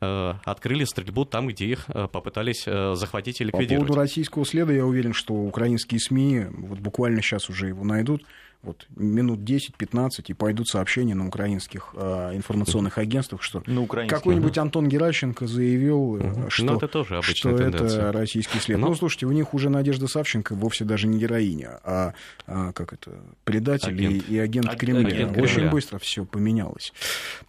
[0.00, 3.86] э, открыли стрельбу там, где их э, попытались э, захватить и ликвидировать.
[3.86, 8.22] По поводу российского следа я уверен, что украинские СМИ вот буквально сейчас уже его найдут
[8.62, 13.62] вот минут 10-15 и пойдут сообщения на украинских э, информационных агентствах, что
[14.08, 16.50] какой-нибудь Антон Геращенко заявил, угу.
[16.50, 18.78] что, Но это, тоже что это российский след.
[18.78, 18.88] Но...
[18.88, 22.14] Ну, слушайте, у них уже Надежда Савченко вовсе даже не героиня, а,
[22.46, 23.10] а как это,
[23.44, 24.28] предатель агент.
[24.28, 25.08] И, и агент а, Кремля.
[25.08, 25.70] Агент Очень Кремля.
[25.70, 26.92] быстро все поменялось.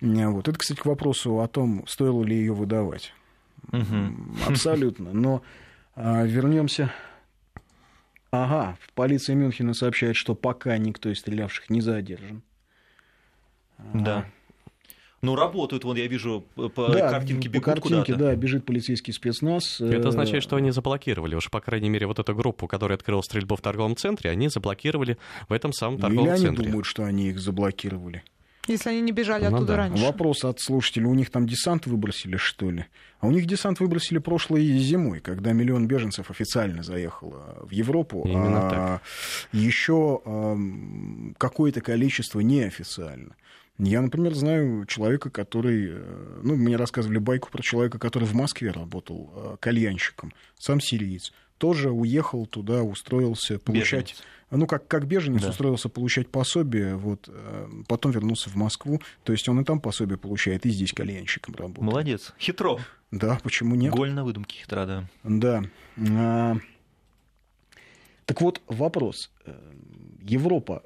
[0.02, 0.48] Вот.
[0.48, 3.14] Это, кстати, к вопросу о том, стоило ли ее выдавать.
[3.72, 4.48] Угу.
[4.48, 5.14] Абсолютно.
[5.14, 5.44] Но
[5.96, 6.92] а, вернемся
[8.34, 12.42] Ага, полиция Мюнхена сообщает, что пока никто из стрелявших не задержан.
[13.94, 14.26] Да.
[15.22, 19.80] Ну, работают, вон я вижу по да, картинке бегут по картинке, да, бежит полицейский спецназ.
[19.80, 23.56] Это означает, что они заблокировали, уж по крайней мере, вот эту группу, которая открыла стрельбу
[23.56, 26.50] в торговом центре, они заблокировали в этом самом торговом Или центре.
[26.50, 28.24] они думают, что они их заблокировали.
[28.68, 29.78] Если они не бежали ну, оттуда да.
[29.78, 30.04] раньше.
[30.04, 31.08] Вопрос от слушателей.
[31.08, 32.86] У них там десант выбросили, что ли?
[33.20, 38.24] А у них десант выбросили прошлой зимой, когда миллион беженцев официально заехало в Европу.
[38.26, 39.02] Именно а так.
[39.52, 40.58] Еще а,
[41.38, 43.36] какое-то количество неофициально.
[43.80, 45.90] Я, например, знаю человека, который...
[45.92, 50.32] Э, ну, мне рассказывали байку про человека, который в Москве работал э, кальянщиком.
[50.60, 51.34] Сам сириец.
[51.64, 54.10] Тоже уехал туда, устроился получать...
[54.10, 55.50] Беженец ну, как, как беженец да.
[55.50, 60.18] устроился получать пособие, вот, э, потом вернулся в Москву, то есть он и там пособие
[60.18, 61.82] получает, и здесь кальянщиком работает.
[61.82, 62.80] Молодец, хитро.
[63.12, 63.94] Да, почему нет?
[63.94, 65.10] Голь на выдумке хитра, да.
[65.24, 65.64] Да.
[65.98, 66.58] А...
[68.26, 69.32] Так вот, вопрос.
[69.46, 69.56] Э,
[70.22, 70.84] Европа,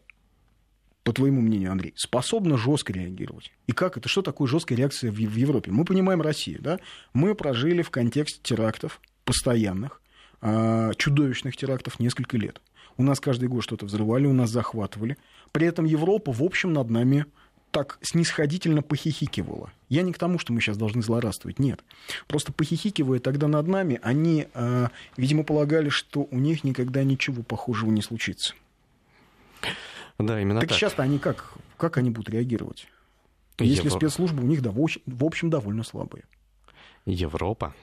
[1.02, 3.52] по твоему мнению, Андрей, способна жестко реагировать?
[3.66, 4.08] И как это?
[4.08, 5.72] Что такое жесткая реакция в, Европе?
[5.72, 6.80] Мы понимаем Россию, да?
[7.14, 10.02] Мы прожили в контексте терактов постоянных,
[10.42, 12.62] чудовищных терактов несколько лет.
[12.98, 15.18] У нас каждый год что-то взрывали, у нас захватывали.
[15.52, 17.26] При этом Европа, в общем, над нами
[17.72, 19.72] так снисходительно похихикивала.
[19.90, 21.84] Я не к тому, что мы сейчас должны злорадствовать, нет.
[22.28, 27.92] Просто похихикивая тогда над нами, они, э, видимо, полагали, что у них никогда ничего похожего
[27.92, 28.56] не случится.
[30.18, 30.70] Да, именно так.
[30.70, 32.88] Так сейчас-то они как, как они будут реагировать?
[33.60, 33.98] Если Европа.
[33.98, 36.24] спецслужбы у них, да, в общем, довольно слабые.
[37.06, 37.74] Европа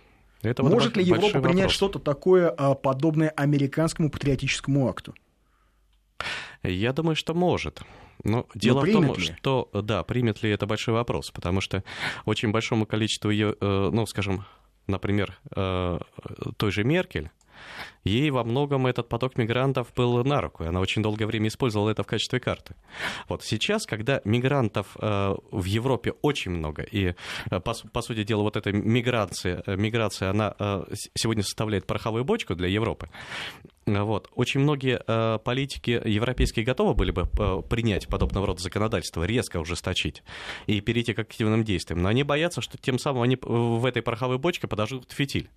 [0.51, 5.15] это Может ли Европа принять что-то такое а, подобное американскому патриотическому акту?
[6.63, 7.83] Я думаю, что может.
[8.23, 9.21] Но дело Но в том, ли?
[9.21, 11.85] что да, примет ли это большой вопрос, потому что
[12.25, 14.45] очень большому количеству ее, э, ну, скажем,
[14.87, 15.99] например, э,
[16.57, 17.31] той же Меркель,
[18.05, 21.91] ей во многом этот поток мигрантов был на руку, и она очень долгое время использовала
[21.91, 22.75] это в качестве карты.
[23.29, 27.15] Вот сейчас, когда мигрантов э, в Европе очень много, и,
[27.51, 30.55] э, по, по сути дела, вот эта миграция, э, миграция, она
[31.15, 33.09] сегодня составляет пороховую бочку для Европы,
[33.87, 34.31] вот.
[34.35, 40.23] Очень многие э, политики европейские готовы были бы э, принять подобного рода законодательство, резко ужесточить
[40.67, 42.03] и перейти к активным действиям.
[42.03, 45.51] Но они боятся, что тем самым они в этой пороховой бочке подожгут фитиль.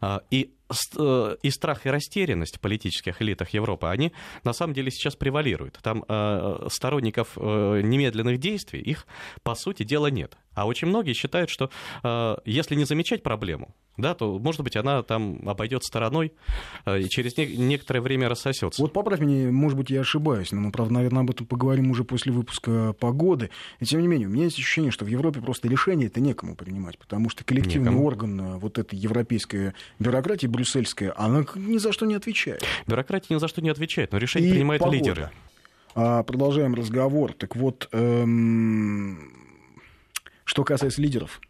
[0.00, 0.52] А, и,
[0.98, 4.12] э, и страх и растерянность в политических элитах Европы, они
[4.44, 5.78] на самом деле сейчас превалируют.
[5.82, 9.06] Там э, сторонников э, немедленных действий, их,
[9.42, 10.36] по сути дела, нет.
[10.56, 11.70] А очень многие считают, что
[12.44, 16.32] если не замечать проблему, да, то, может быть, она там обойдет стороной
[16.86, 18.82] и через не- некоторое время рассосется.
[18.82, 22.04] Вот поправь меня, может быть, я ошибаюсь, но мы, правда, наверное, об этом поговорим уже
[22.04, 23.50] после выпуска погоды.
[23.80, 26.56] И тем не менее, у меня есть ощущение, что в Европе просто решение это некому
[26.56, 28.06] принимать, потому что коллективный некому.
[28.06, 32.62] орган вот этой европейской бюрократии брюссельская, она ни за что не отвечает.
[32.86, 34.96] Бюрократия ни за что не отвечает, но решение и принимают погода.
[34.98, 35.30] лидеры.
[35.94, 37.32] А, продолжаем разговор.
[37.32, 39.45] Так вот, эм,
[40.46, 41.42] что касается лидеров.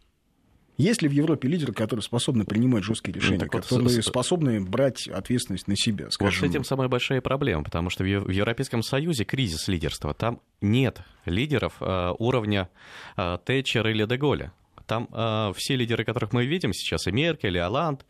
[0.75, 4.61] Есть ли в Европе лидеры, которые способны принимать жесткие ну, решения, ну, которые вот, способны
[4.61, 6.11] брать ответственность на себя?
[6.11, 6.39] Скажем?
[6.39, 10.13] Вот с этим самая большая проблема, потому что в Европейском Союзе кризис лидерства.
[10.13, 12.69] Там нет лидеров э, уровня
[13.15, 14.53] э, Тэтчера или Деголя.
[14.85, 18.05] Там э, все лидеры, которых мы видим сейчас, и Меркель, и Оланд,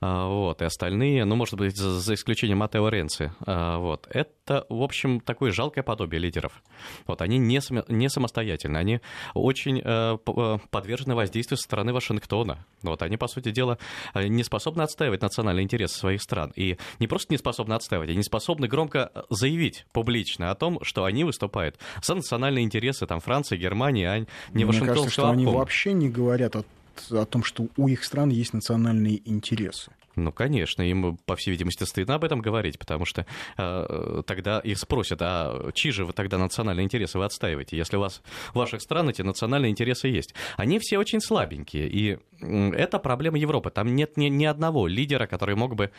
[0.00, 4.82] вот, и остальные, ну, может быть, за, за исключением Матео Ренци, а, вот, это, в
[4.82, 6.62] общем, такое жалкое подобие лидеров.
[7.06, 9.00] Вот, они не, не самостоятельны, они
[9.34, 12.64] очень э, э, подвержены воздействию со стороны Вашингтона.
[12.82, 13.76] Вот, они, по сути дела,
[14.14, 16.50] э, не способны отстаивать национальные интересы своих стран.
[16.56, 21.24] И не просто не способны отстаивать, они способны громко заявить публично о том, что они
[21.24, 24.18] выступают за национальные интересы там, Франции, Германии, а
[24.54, 26.64] не Мне кажется, что они вообще не говорят о
[27.10, 29.92] о том, что у их стран есть национальные интересы.
[30.16, 34.78] Ну, конечно, им, по всей видимости, стыдно об этом говорить, потому что э, тогда их
[34.78, 38.82] спросят, а чьи же вы тогда национальные интересы вы отстаиваете, если у вас в ваших
[38.82, 40.34] странах эти национальные интересы есть?
[40.56, 43.70] Они все очень слабенькие, и это проблема Европы.
[43.70, 45.90] Там нет ни, ни одного лидера, который мог бы,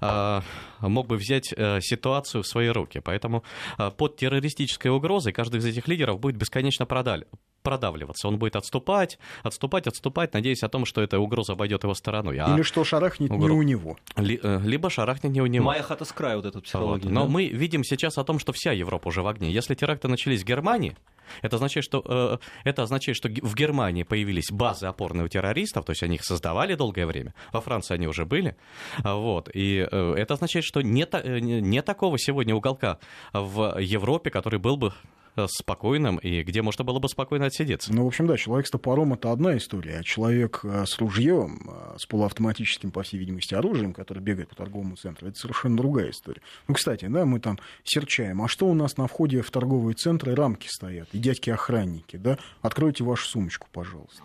[0.00, 0.40] э,
[0.80, 3.00] мог бы взять э, ситуацию в свои руки.
[3.00, 3.44] Поэтому
[3.78, 7.24] э, под террористической угрозой каждый из этих лидеров будет бесконечно продаль,
[7.62, 8.28] продавливаться.
[8.28, 12.38] Он будет отступать, отступать, отступать, надеясь о том, что эта угроза обойдет его стороной.
[12.38, 13.50] А Или что шарахнет угроз...
[13.50, 13.96] не у него.
[14.16, 15.64] Э, либо шарахнет не у него.
[15.66, 17.08] Моя хата с краю вот эту психологию.
[17.08, 17.12] Вот.
[17.12, 17.28] Но да?
[17.28, 19.50] мы видим сейчас о том, что вся Европа уже в огне.
[19.50, 20.96] Если теракты начались в Германии,
[21.42, 25.92] это означает, что, э, это означает, что в Германии появились базы опорные у террористов, то
[25.92, 27.34] есть они их создавали долгое время.
[27.52, 28.56] Во Франции они уже были.
[28.98, 29.48] Вот.
[29.54, 32.98] И э, это означает, что нет, нет такого сегодня уголка
[33.32, 37.92] в Европе, который был бы Э, спокойным и где можно было бы спокойно отсидеться.
[37.92, 41.68] Ну, в общем, да, человек с топором это одна история, а человек э, с ружьем,
[41.68, 46.10] э, с полуавтоматическим, по всей видимости, оружием, который бегает по торговому центру, это совершенно другая
[46.10, 46.42] история.
[46.68, 50.34] Ну, кстати, да, мы там серчаем, а что у нас на входе в торговые центры
[50.34, 52.38] рамки стоят, и дядьки-охранники, да?
[52.62, 54.22] Откройте вашу сумочку, пожалуйста.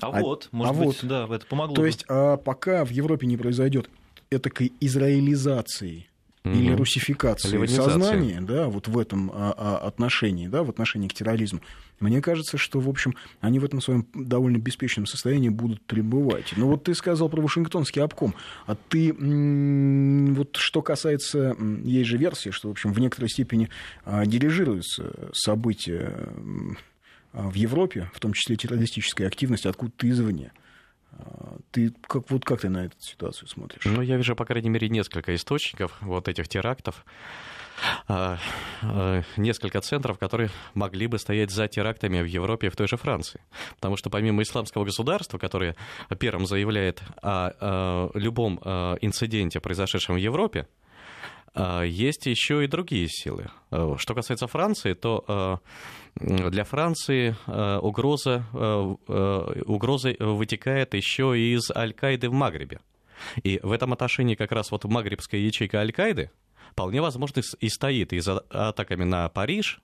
[0.00, 1.74] А, а вот, может а быть, вот, да, это помогло.
[1.74, 1.86] То бы.
[1.86, 3.88] есть, а пока в Европе не произойдет
[4.30, 6.08] этакой израилизации
[6.54, 11.60] или русификации сознания, да, вот в этом а, а, отношении, да, в отношении к терроризму,
[12.00, 16.52] мне кажется, что, в общем, они в этом своем довольно беспечном состоянии будут пребывать.
[16.56, 18.34] Ну вот ты сказал про Вашингтонский обком,
[18.66, 23.70] а ты, вот что касается, есть же версия, что, в общем, в некоторой степени
[24.04, 26.28] а, дирижируются события
[27.32, 30.52] в Европе, в том числе террористическая активность откуда-то извне.
[31.70, 33.84] Ты как, вот как ты на эту ситуацию смотришь?
[33.84, 37.04] Ну, я вижу, по крайней мере, несколько источников вот этих терактов.
[38.08, 38.38] А,
[38.82, 42.96] а, несколько центров, которые могли бы стоять за терактами в Европе и в той же
[42.96, 43.40] Франции.
[43.74, 45.76] Потому что помимо исламского государства, которое
[46.18, 48.58] первым заявляет о, любом
[49.00, 50.85] инциденте, произошедшем в Европе, а,
[51.54, 53.48] есть еще и другие силы.
[53.70, 55.58] А, что касается Франции, то а,
[56.18, 57.36] для Франции
[57.80, 58.46] угроза,
[59.66, 62.80] угроза вытекает еще из Аль-Каиды в Магрибе.
[63.42, 66.30] И в этом отношении как раз вот магрибская ячейка Аль-Каиды
[66.72, 69.80] вполне возможно и стоит и за атаками на Париж,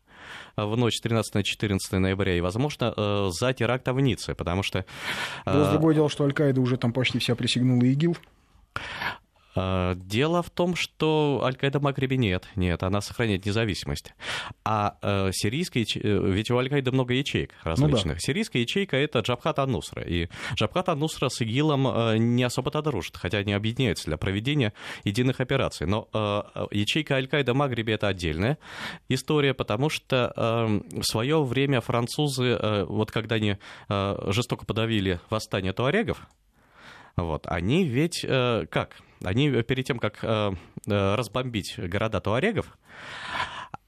[0.56, 4.86] в ночь 13 на 14 ноября, и, возможно, за терактом в Ницце, потому что...
[5.44, 8.16] Но другое дело, что Аль-Каида уже там почти вся присягнула ИГИЛ.
[9.54, 14.14] А, дело в том, что Аль-Каида в Магрибе нет, нет, она сохраняет независимость.
[14.64, 18.04] А э, сирийская, э, ведь у Аль-Каиды много ячеек различных.
[18.04, 18.18] Ну, да.
[18.18, 20.02] Сирийская ячейка— это Джабхат Ан-Нусра.
[20.02, 24.72] И Джабхат Ан-Нусра с ИГИЛом э, не особо-то дружит, хотя они объединяются для проведения
[25.04, 25.86] единых операций.
[25.86, 28.58] Но э, ячейка Аль-Каида в Магрибе— это отдельная
[29.08, 35.20] история, потому что э, в свое время французы, э, вот когда они э, жестоко подавили
[35.30, 36.26] восстание туарегов,
[37.16, 38.96] вот, они ведь э, как?
[39.22, 40.52] Они перед тем, как э,
[40.86, 42.66] э разбомбить города туарегов,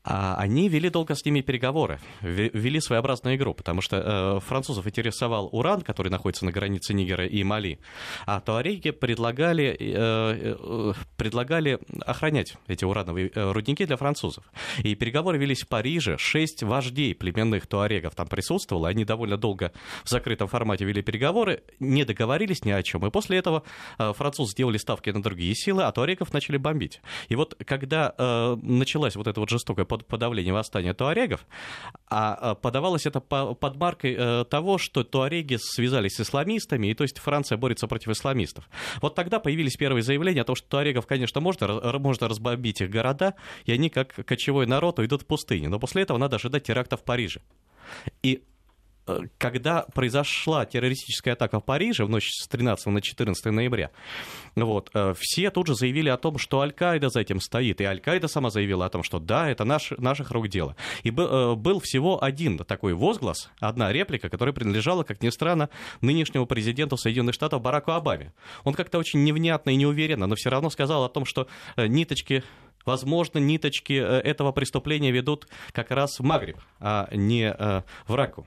[0.05, 5.49] а они вели долго с ними переговоры, вели своеобразную игру, потому что э, французов интересовал
[5.51, 7.79] уран, который находится на границе Нигера и Мали,
[8.27, 14.45] а туареги предлагали, э, э, предлагали охранять эти урановые э, рудники для французов.
[14.83, 19.73] И переговоры велись в Париже, шесть вождей племенных туарегов там присутствовало, они довольно долго
[20.05, 23.63] в закрытом формате вели переговоры, не договорились ни о чем, и после этого
[23.99, 27.01] э, французы сделали ставки на другие силы, а туарегов начали бомбить.
[27.29, 31.47] И вот когда э, началась вот эта вот жестокая под подавление восстания туарегов,
[32.09, 37.05] а, а подавалось это под маркой э, того, что туареги связались с исламистами, и то
[37.05, 38.69] есть Франция борется против исламистов.
[39.01, 43.35] Вот тогда появились первые заявления о том, что туарегов, конечно, можно, можно разбомбить их города,
[43.65, 45.71] и они, как кочевой народ, уйдут в пустыню.
[45.71, 47.41] Но после этого надо ожидать теракта в Париже.
[48.23, 48.43] И
[49.39, 53.91] когда произошла террористическая атака в Париже в ночь с 13 на 14 ноября,
[54.55, 57.81] вот, все тут же заявили о том, что Аль-Каида за этим стоит.
[57.81, 60.77] И Аль-Каида сама заявила о том, что да, это наш, наших рук дело.
[61.03, 65.69] И был всего один такой возглас, одна реплика, которая принадлежала, как ни странно,
[66.01, 68.33] нынешнему президенту Соединенных Штатов Бараку Обаме.
[68.65, 71.47] Он как-то очень невнятно и неуверенно, но все равно сказал о том, что
[71.77, 72.43] ниточки
[72.85, 78.47] возможно, ниточки э, этого преступления ведут как раз в Магриб, а не э, в Раку.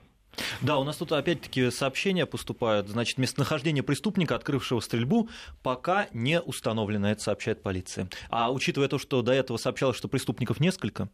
[0.60, 2.88] Да, у нас тут опять-таки сообщения поступают.
[2.88, 5.28] Значит, местонахождение преступника, открывшего стрельбу,
[5.62, 8.08] пока не установлено, это сообщает полиция.
[8.30, 11.08] А учитывая то, что до этого сообщалось, что преступников несколько,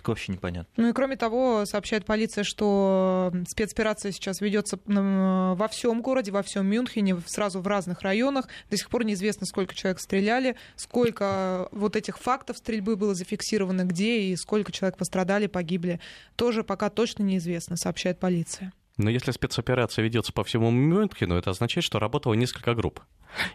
[0.00, 0.72] так вообще непонятно.
[0.78, 6.66] Ну и кроме того, сообщает полиция, что спецоперация сейчас ведется во всем городе, во всем
[6.66, 8.48] Мюнхене, сразу в разных районах.
[8.70, 14.22] До сих пор неизвестно, сколько человек стреляли, сколько вот этих фактов стрельбы было зафиксировано, где
[14.22, 16.00] и сколько человек пострадали, погибли.
[16.34, 18.72] Тоже пока точно неизвестно, сообщает полиция.
[19.02, 23.00] Но если спецоперация ведется по всему Мюнхену, это означает, что работало несколько групп.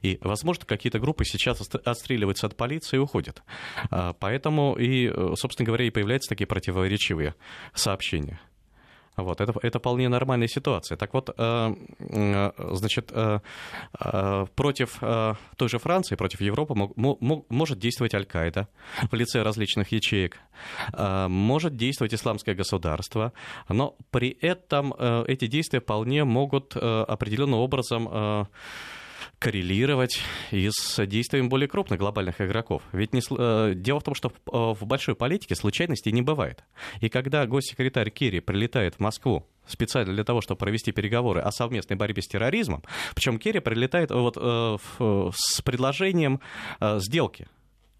[0.02, 3.44] И, возможно, какие-то группы сейчас отстреливаются от полиции и уходят.
[3.92, 7.36] А, поэтому и, э, собственно говоря, и появляются такие противоречивые
[7.74, 8.40] сообщения.
[9.18, 10.98] Вот, это, это вполне нормальная ситуация.
[10.98, 13.40] Так вот, э, э, значит, э,
[14.56, 15.00] против
[15.58, 16.74] той же Франции, против Европы
[17.50, 18.68] может действовать Аль-Каида
[19.12, 20.40] в лице различных ячеек,
[21.28, 23.32] может действовать исламское государство,
[23.70, 24.94] но при этом
[25.28, 28.48] эти действия вполне могут определенным образом
[29.46, 32.82] коррелировать и с действиями более крупных глобальных игроков.
[32.92, 36.64] Ведь не, э, дело в том, что в, э, в большой политике случайностей не бывает.
[37.00, 41.96] И когда госсекретарь Керри прилетает в Москву специально для того, чтобы провести переговоры о совместной
[41.96, 42.82] борьбе с терроризмом,
[43.14, 44.78] причем Керри прилетает вот, э,
[45.36, 46.40] с предложением
[46.80, 47.48] э, сделки.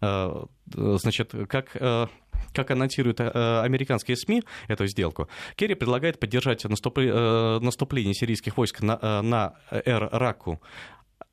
[0.00, 2.06] Э, значит, как э,
[2.52, 9.54] как анонсируют э, американские СМИ эту сделку, Керри предлагает поддержать наступление сирийских войск на, на
[9.70, 10.60] Эр-Раку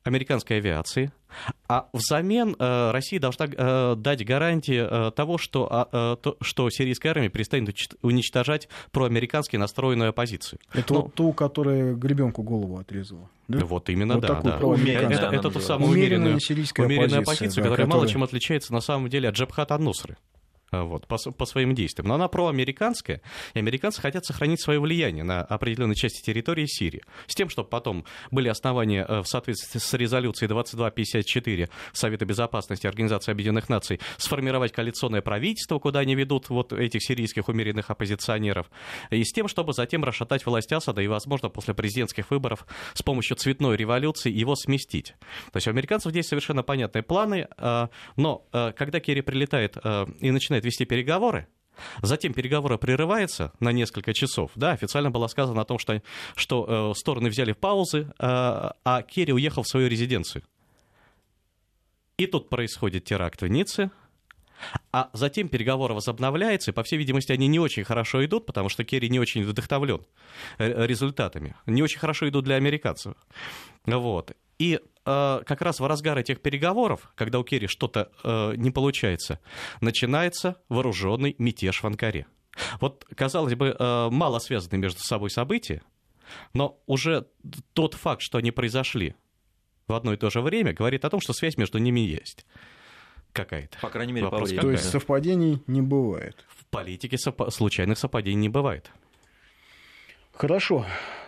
[0.04, 1.10] американской авиации,
[1.68, 7.12] а взамен э, Россия должна э, дать гарантии э, того, что, а, то, что сирийская
[7.12, 10.60] армия перестанет уничтожать проамерикански настроенную оппозицию.
[10.72, 13.28] Это ну, вот ту, которая гребенку голову отрезала.
[13.48, 13.64] Да?
[13.64, 14.40] Вот именно, вот да.
[14.42, 14.58] да.
[14.58, 16.38] Это, это ту самую умеренную,
[16.78, 20.16] умеренная оппозиция, да, которая мало чем отличается на самом деле от Джабхата Нусры.
[20.74, 22.08] Э, вот, по, по своим действиям.
[22.08, 23.20] Но она проамериканская,
[23.54, 28.04] и американцы хотят сохранить свое влияние на определенной части территории Сирии, с тем, чтобы потом
[28.30, 35.22] были основания э, в соответствии с резолюцией 2254 Совета Безопасности Организации Объединенных Наций сформировать коалиционное
[35.22, 38.70] правительство, куда они ведут вот этих сирийских умеренных оппозиционеров,
[39.10, 43.36] и с тем, чтобы затем расшатать власть Асада и, возможно, после президентских выборов с помощью
[43.36, 45.14] цветной революции его сместить.
[45.52, 49.76] То есть у американцев здесь совершенно понятные планы, э, но когда Керри прилетает
[50.20, 51.46] и начинает начинает вести переговоры,
[52.02, 54.52] Затем переговоры прерываются на несколько часов.
[54.54, 56.00] Да, официально было сказано о том, что,
[56.36, 60.44] что э, стороны взяли паузы, э, а Керри уехал в свою резиденцию.
[62.16, 63.90] И тут происходит теракт в Ницце,
[64.92, 68.84] а затем переговоры возобновляются, и, по всей видимости, они не очень хорошо идут, потому что
[68.84, 70.06] Керри не очень вдохновлен
[70.58, 71.56] э, результатами.
[71.66, 73.14] Не очень хорошо идут для американцев.
[73.84, 74.30] Вот.
[74.60, 79.38] И как раз в разгар этих переговоров, когда у Керри что-то э, не получается,
[79.80, 82.26] начинается вооруженный мятеж в Анкаре.
[82.80, 85.82] Вот, казалось бы, э, мало связанные между собой события,
[86.52, 87.26] но уже
[87.72, 89.14] тот факт, что они произошли
[89.86, 92.46] в одно и то же время, говорит о том, что связь между ними есть
[93.32, 93.78] какая-то.
[93.80, 96.44] По крайней мере, Вопрос по То есть совпадений не бывает.
[96.48, 98.90] В политике соп- случайных совпадений не бывает.
[100.32, 100.86] Хорошо.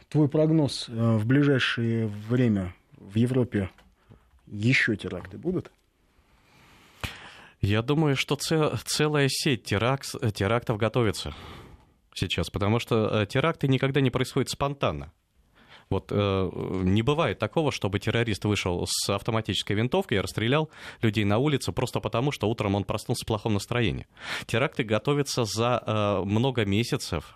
[0.09, 3.71] Твой прогноз э, в ближайшее время в Европе
[4.47, 5.71] еще теракты будут?
[7.61, 11.35] Я думаю, что цел, целая сеть теракт, терактов готовится
[12.15, 15.13] сейчас, потому что э, теракты никогда не происходят спонтанно.
[15.89, 16.51] Вот э,
[16.83, 20.69] не бывает такого, чтобы террорист вышел с автоматической винтовкой и расстрелял
[21.01, 24.07] людей на улице просто потому, что утром он проснулся в плохом настроении.
[24.47, 27.36] Теракты готовятся за э, много месяцев,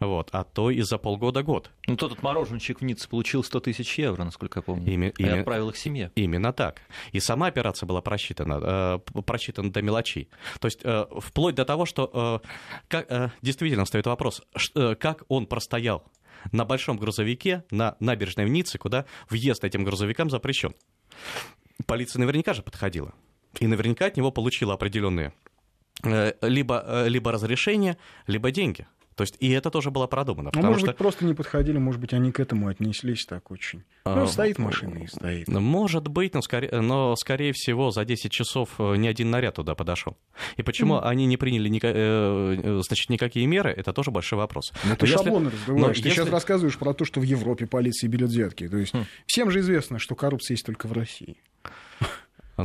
[0.00, 1.70] вот, а то и за полгода-год.
[1.86, 5.22] Ну, тот этот мороженщик в Ницце получил 100 тысяч евро, насколько я помню, Име, и
[5.22, 5.40] име...
[5.40, 6.12] отправил их семье.
[6.14, 6.82] Именно так.
[7.10, 10.28] И сама операция была просчитана, э, просчитана до мелочей.
[10.60, 12.48] То есть э, вплоть до того, что э,
[12.88, 14.42] как, э, действительно стоит вопрос,
[14.74, 16.04] э, как он простоял
[16.52, 20.74] на большом грузовике на набережной в Ницце, куда въезд этим грузовикам запрещен.
[21.86, 23.14] Полиция наверняка же подходила.
[23.58, 25.32] И наверняка от него получила определенные
[26.04, 28.86] э, либо, э, либо разрешение, либо деньги.
[29.18, 30.52] То есть, и это тоже было продумано.
[30.54, 30.86] Ну, может что...
[30.86, 33.82] быть, просто не подходили, может быть, они к этому отнеслись так очень.
[34.04, 35.48] Ну, а, стоит машина и стоит.
[35.48, 39.74] Может быть, но, скорее, но, скорее всего, за 10 часов э, ни один наряд туда
[39.74, 40.16] подошел.
[40.56, 41.00] И почему mm.
[41.00, 44.72] они не приняли ни, э, значит, никакие меры, это тоже большой вопрос.
[44.84, 45.16] Но, но ты если...
[45.16, 45.96] шаблоны разбиваешь.
[45.96, 46.20] Ты если...
[46.20, 48.68] сейчас рассказываешь про то, что в Европе полиция берет взятки.
[48.68, 49.04] То есть mm.
[49.26, 51.38] всем же известно, что коррупция есть только в России.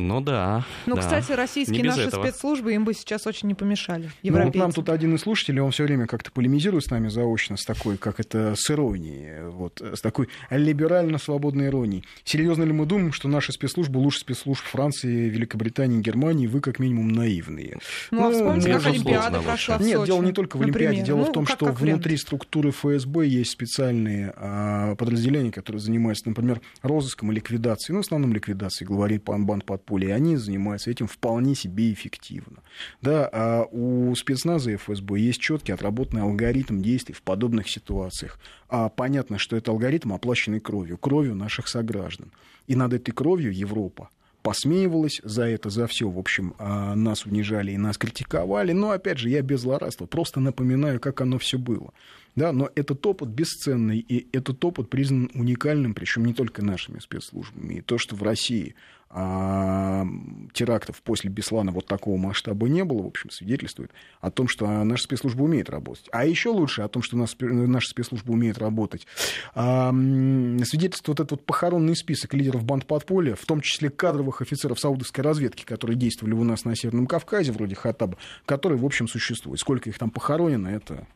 [0.00, 0.64] Ну да.
[0.86, 1.00] Ну, да.
[1.00, 2.24] кстати, российские наши этого.
[2.24, 4.10] спецслужбы им бы сейчас очень не помешали.
[4.22, 7.56] Ну, вот нам тут один из слушателей, он все время как-то полемизирует с нами заочно,
[7.56, 12.04] с такой, как это, с иронией, вот, с такой либерально-свободной иронией.
[12.24, 17.08] Серьезно ли мы думаем, что наши спецслужбы лучше спецслужб Франции, Великобритании, Германии, вы как минимум
[17.08, 17.78] наивные?
[18.10, 20.62] Ну, а ну а вспомните, как Олимпиада прошла в Нет, Сочи, дело не только в
[20.62, 21.06] Олимпиаде, например.
[21.06, 22.20] дело ну, в том, как, что как внутри вариант.
[22.20, 28.32] структуры ФСБ есть специальные а, подразделения, которые занимаются, например, розыском и ликвидацией, ну, в основном
[28.32, 32.62] ликвидацией главарей банд подполья, и они занимаются этим вполне себе эффективно.
[33.02, 38.38] Да, а у спецназа и ФСБ есть четкий отработанный алгоритм действий в подобных ситуациях.
[38.68, 42.32] А понятно, что это алгоритм, оплаченный кровью, кровью наших сограждан.
[42.66, 44.08] И над этой кровью Европа
[44.42, 48.72] посмеивалась за это, за все, в общем, а, нас унижали и нас критиковали.
[48.72, 51.92] Но, опять же, я без злорадства, просто напоминаю, как оно все было.
[52.36, 57.74] Да, но этот опыт бесценный, и этот опыт признан уникальным, причем не только нашими спецслужбами.
[57.74, 58.74] И то, что в России
[59.16, 60.04] а,
[60.52, 65.04] терактов после Беслана вот такого масштаба не было, в общем, свидетельствует о том, что наша
[65.04, 66.08] спецслужба умеет работать.
[66.10, 69.06] А еще лучше о том, что нас, наша спецслужба умеет работать,
[69.54, 74.80] а, свидетельствует вот этот вот похоронный список лидеров банд подполья, в том числе кадровых офицеров
[74.80, 79.60] саудовской разведки, которые действовали у нас на Северном Кавказе, вроде Хаттаба, которые, в общем, существуют.
[79.60, 81.06] Сколько их там похоронено, это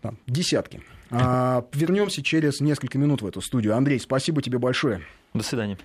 [0.00, 0.82] там, десятки.
[1.10, 3.76] А, вернемся через несколько минут в эту студию.
[3.76, 5.02] Андрей, спасибо тебе большое.
[5.32, 5.78] До свидания.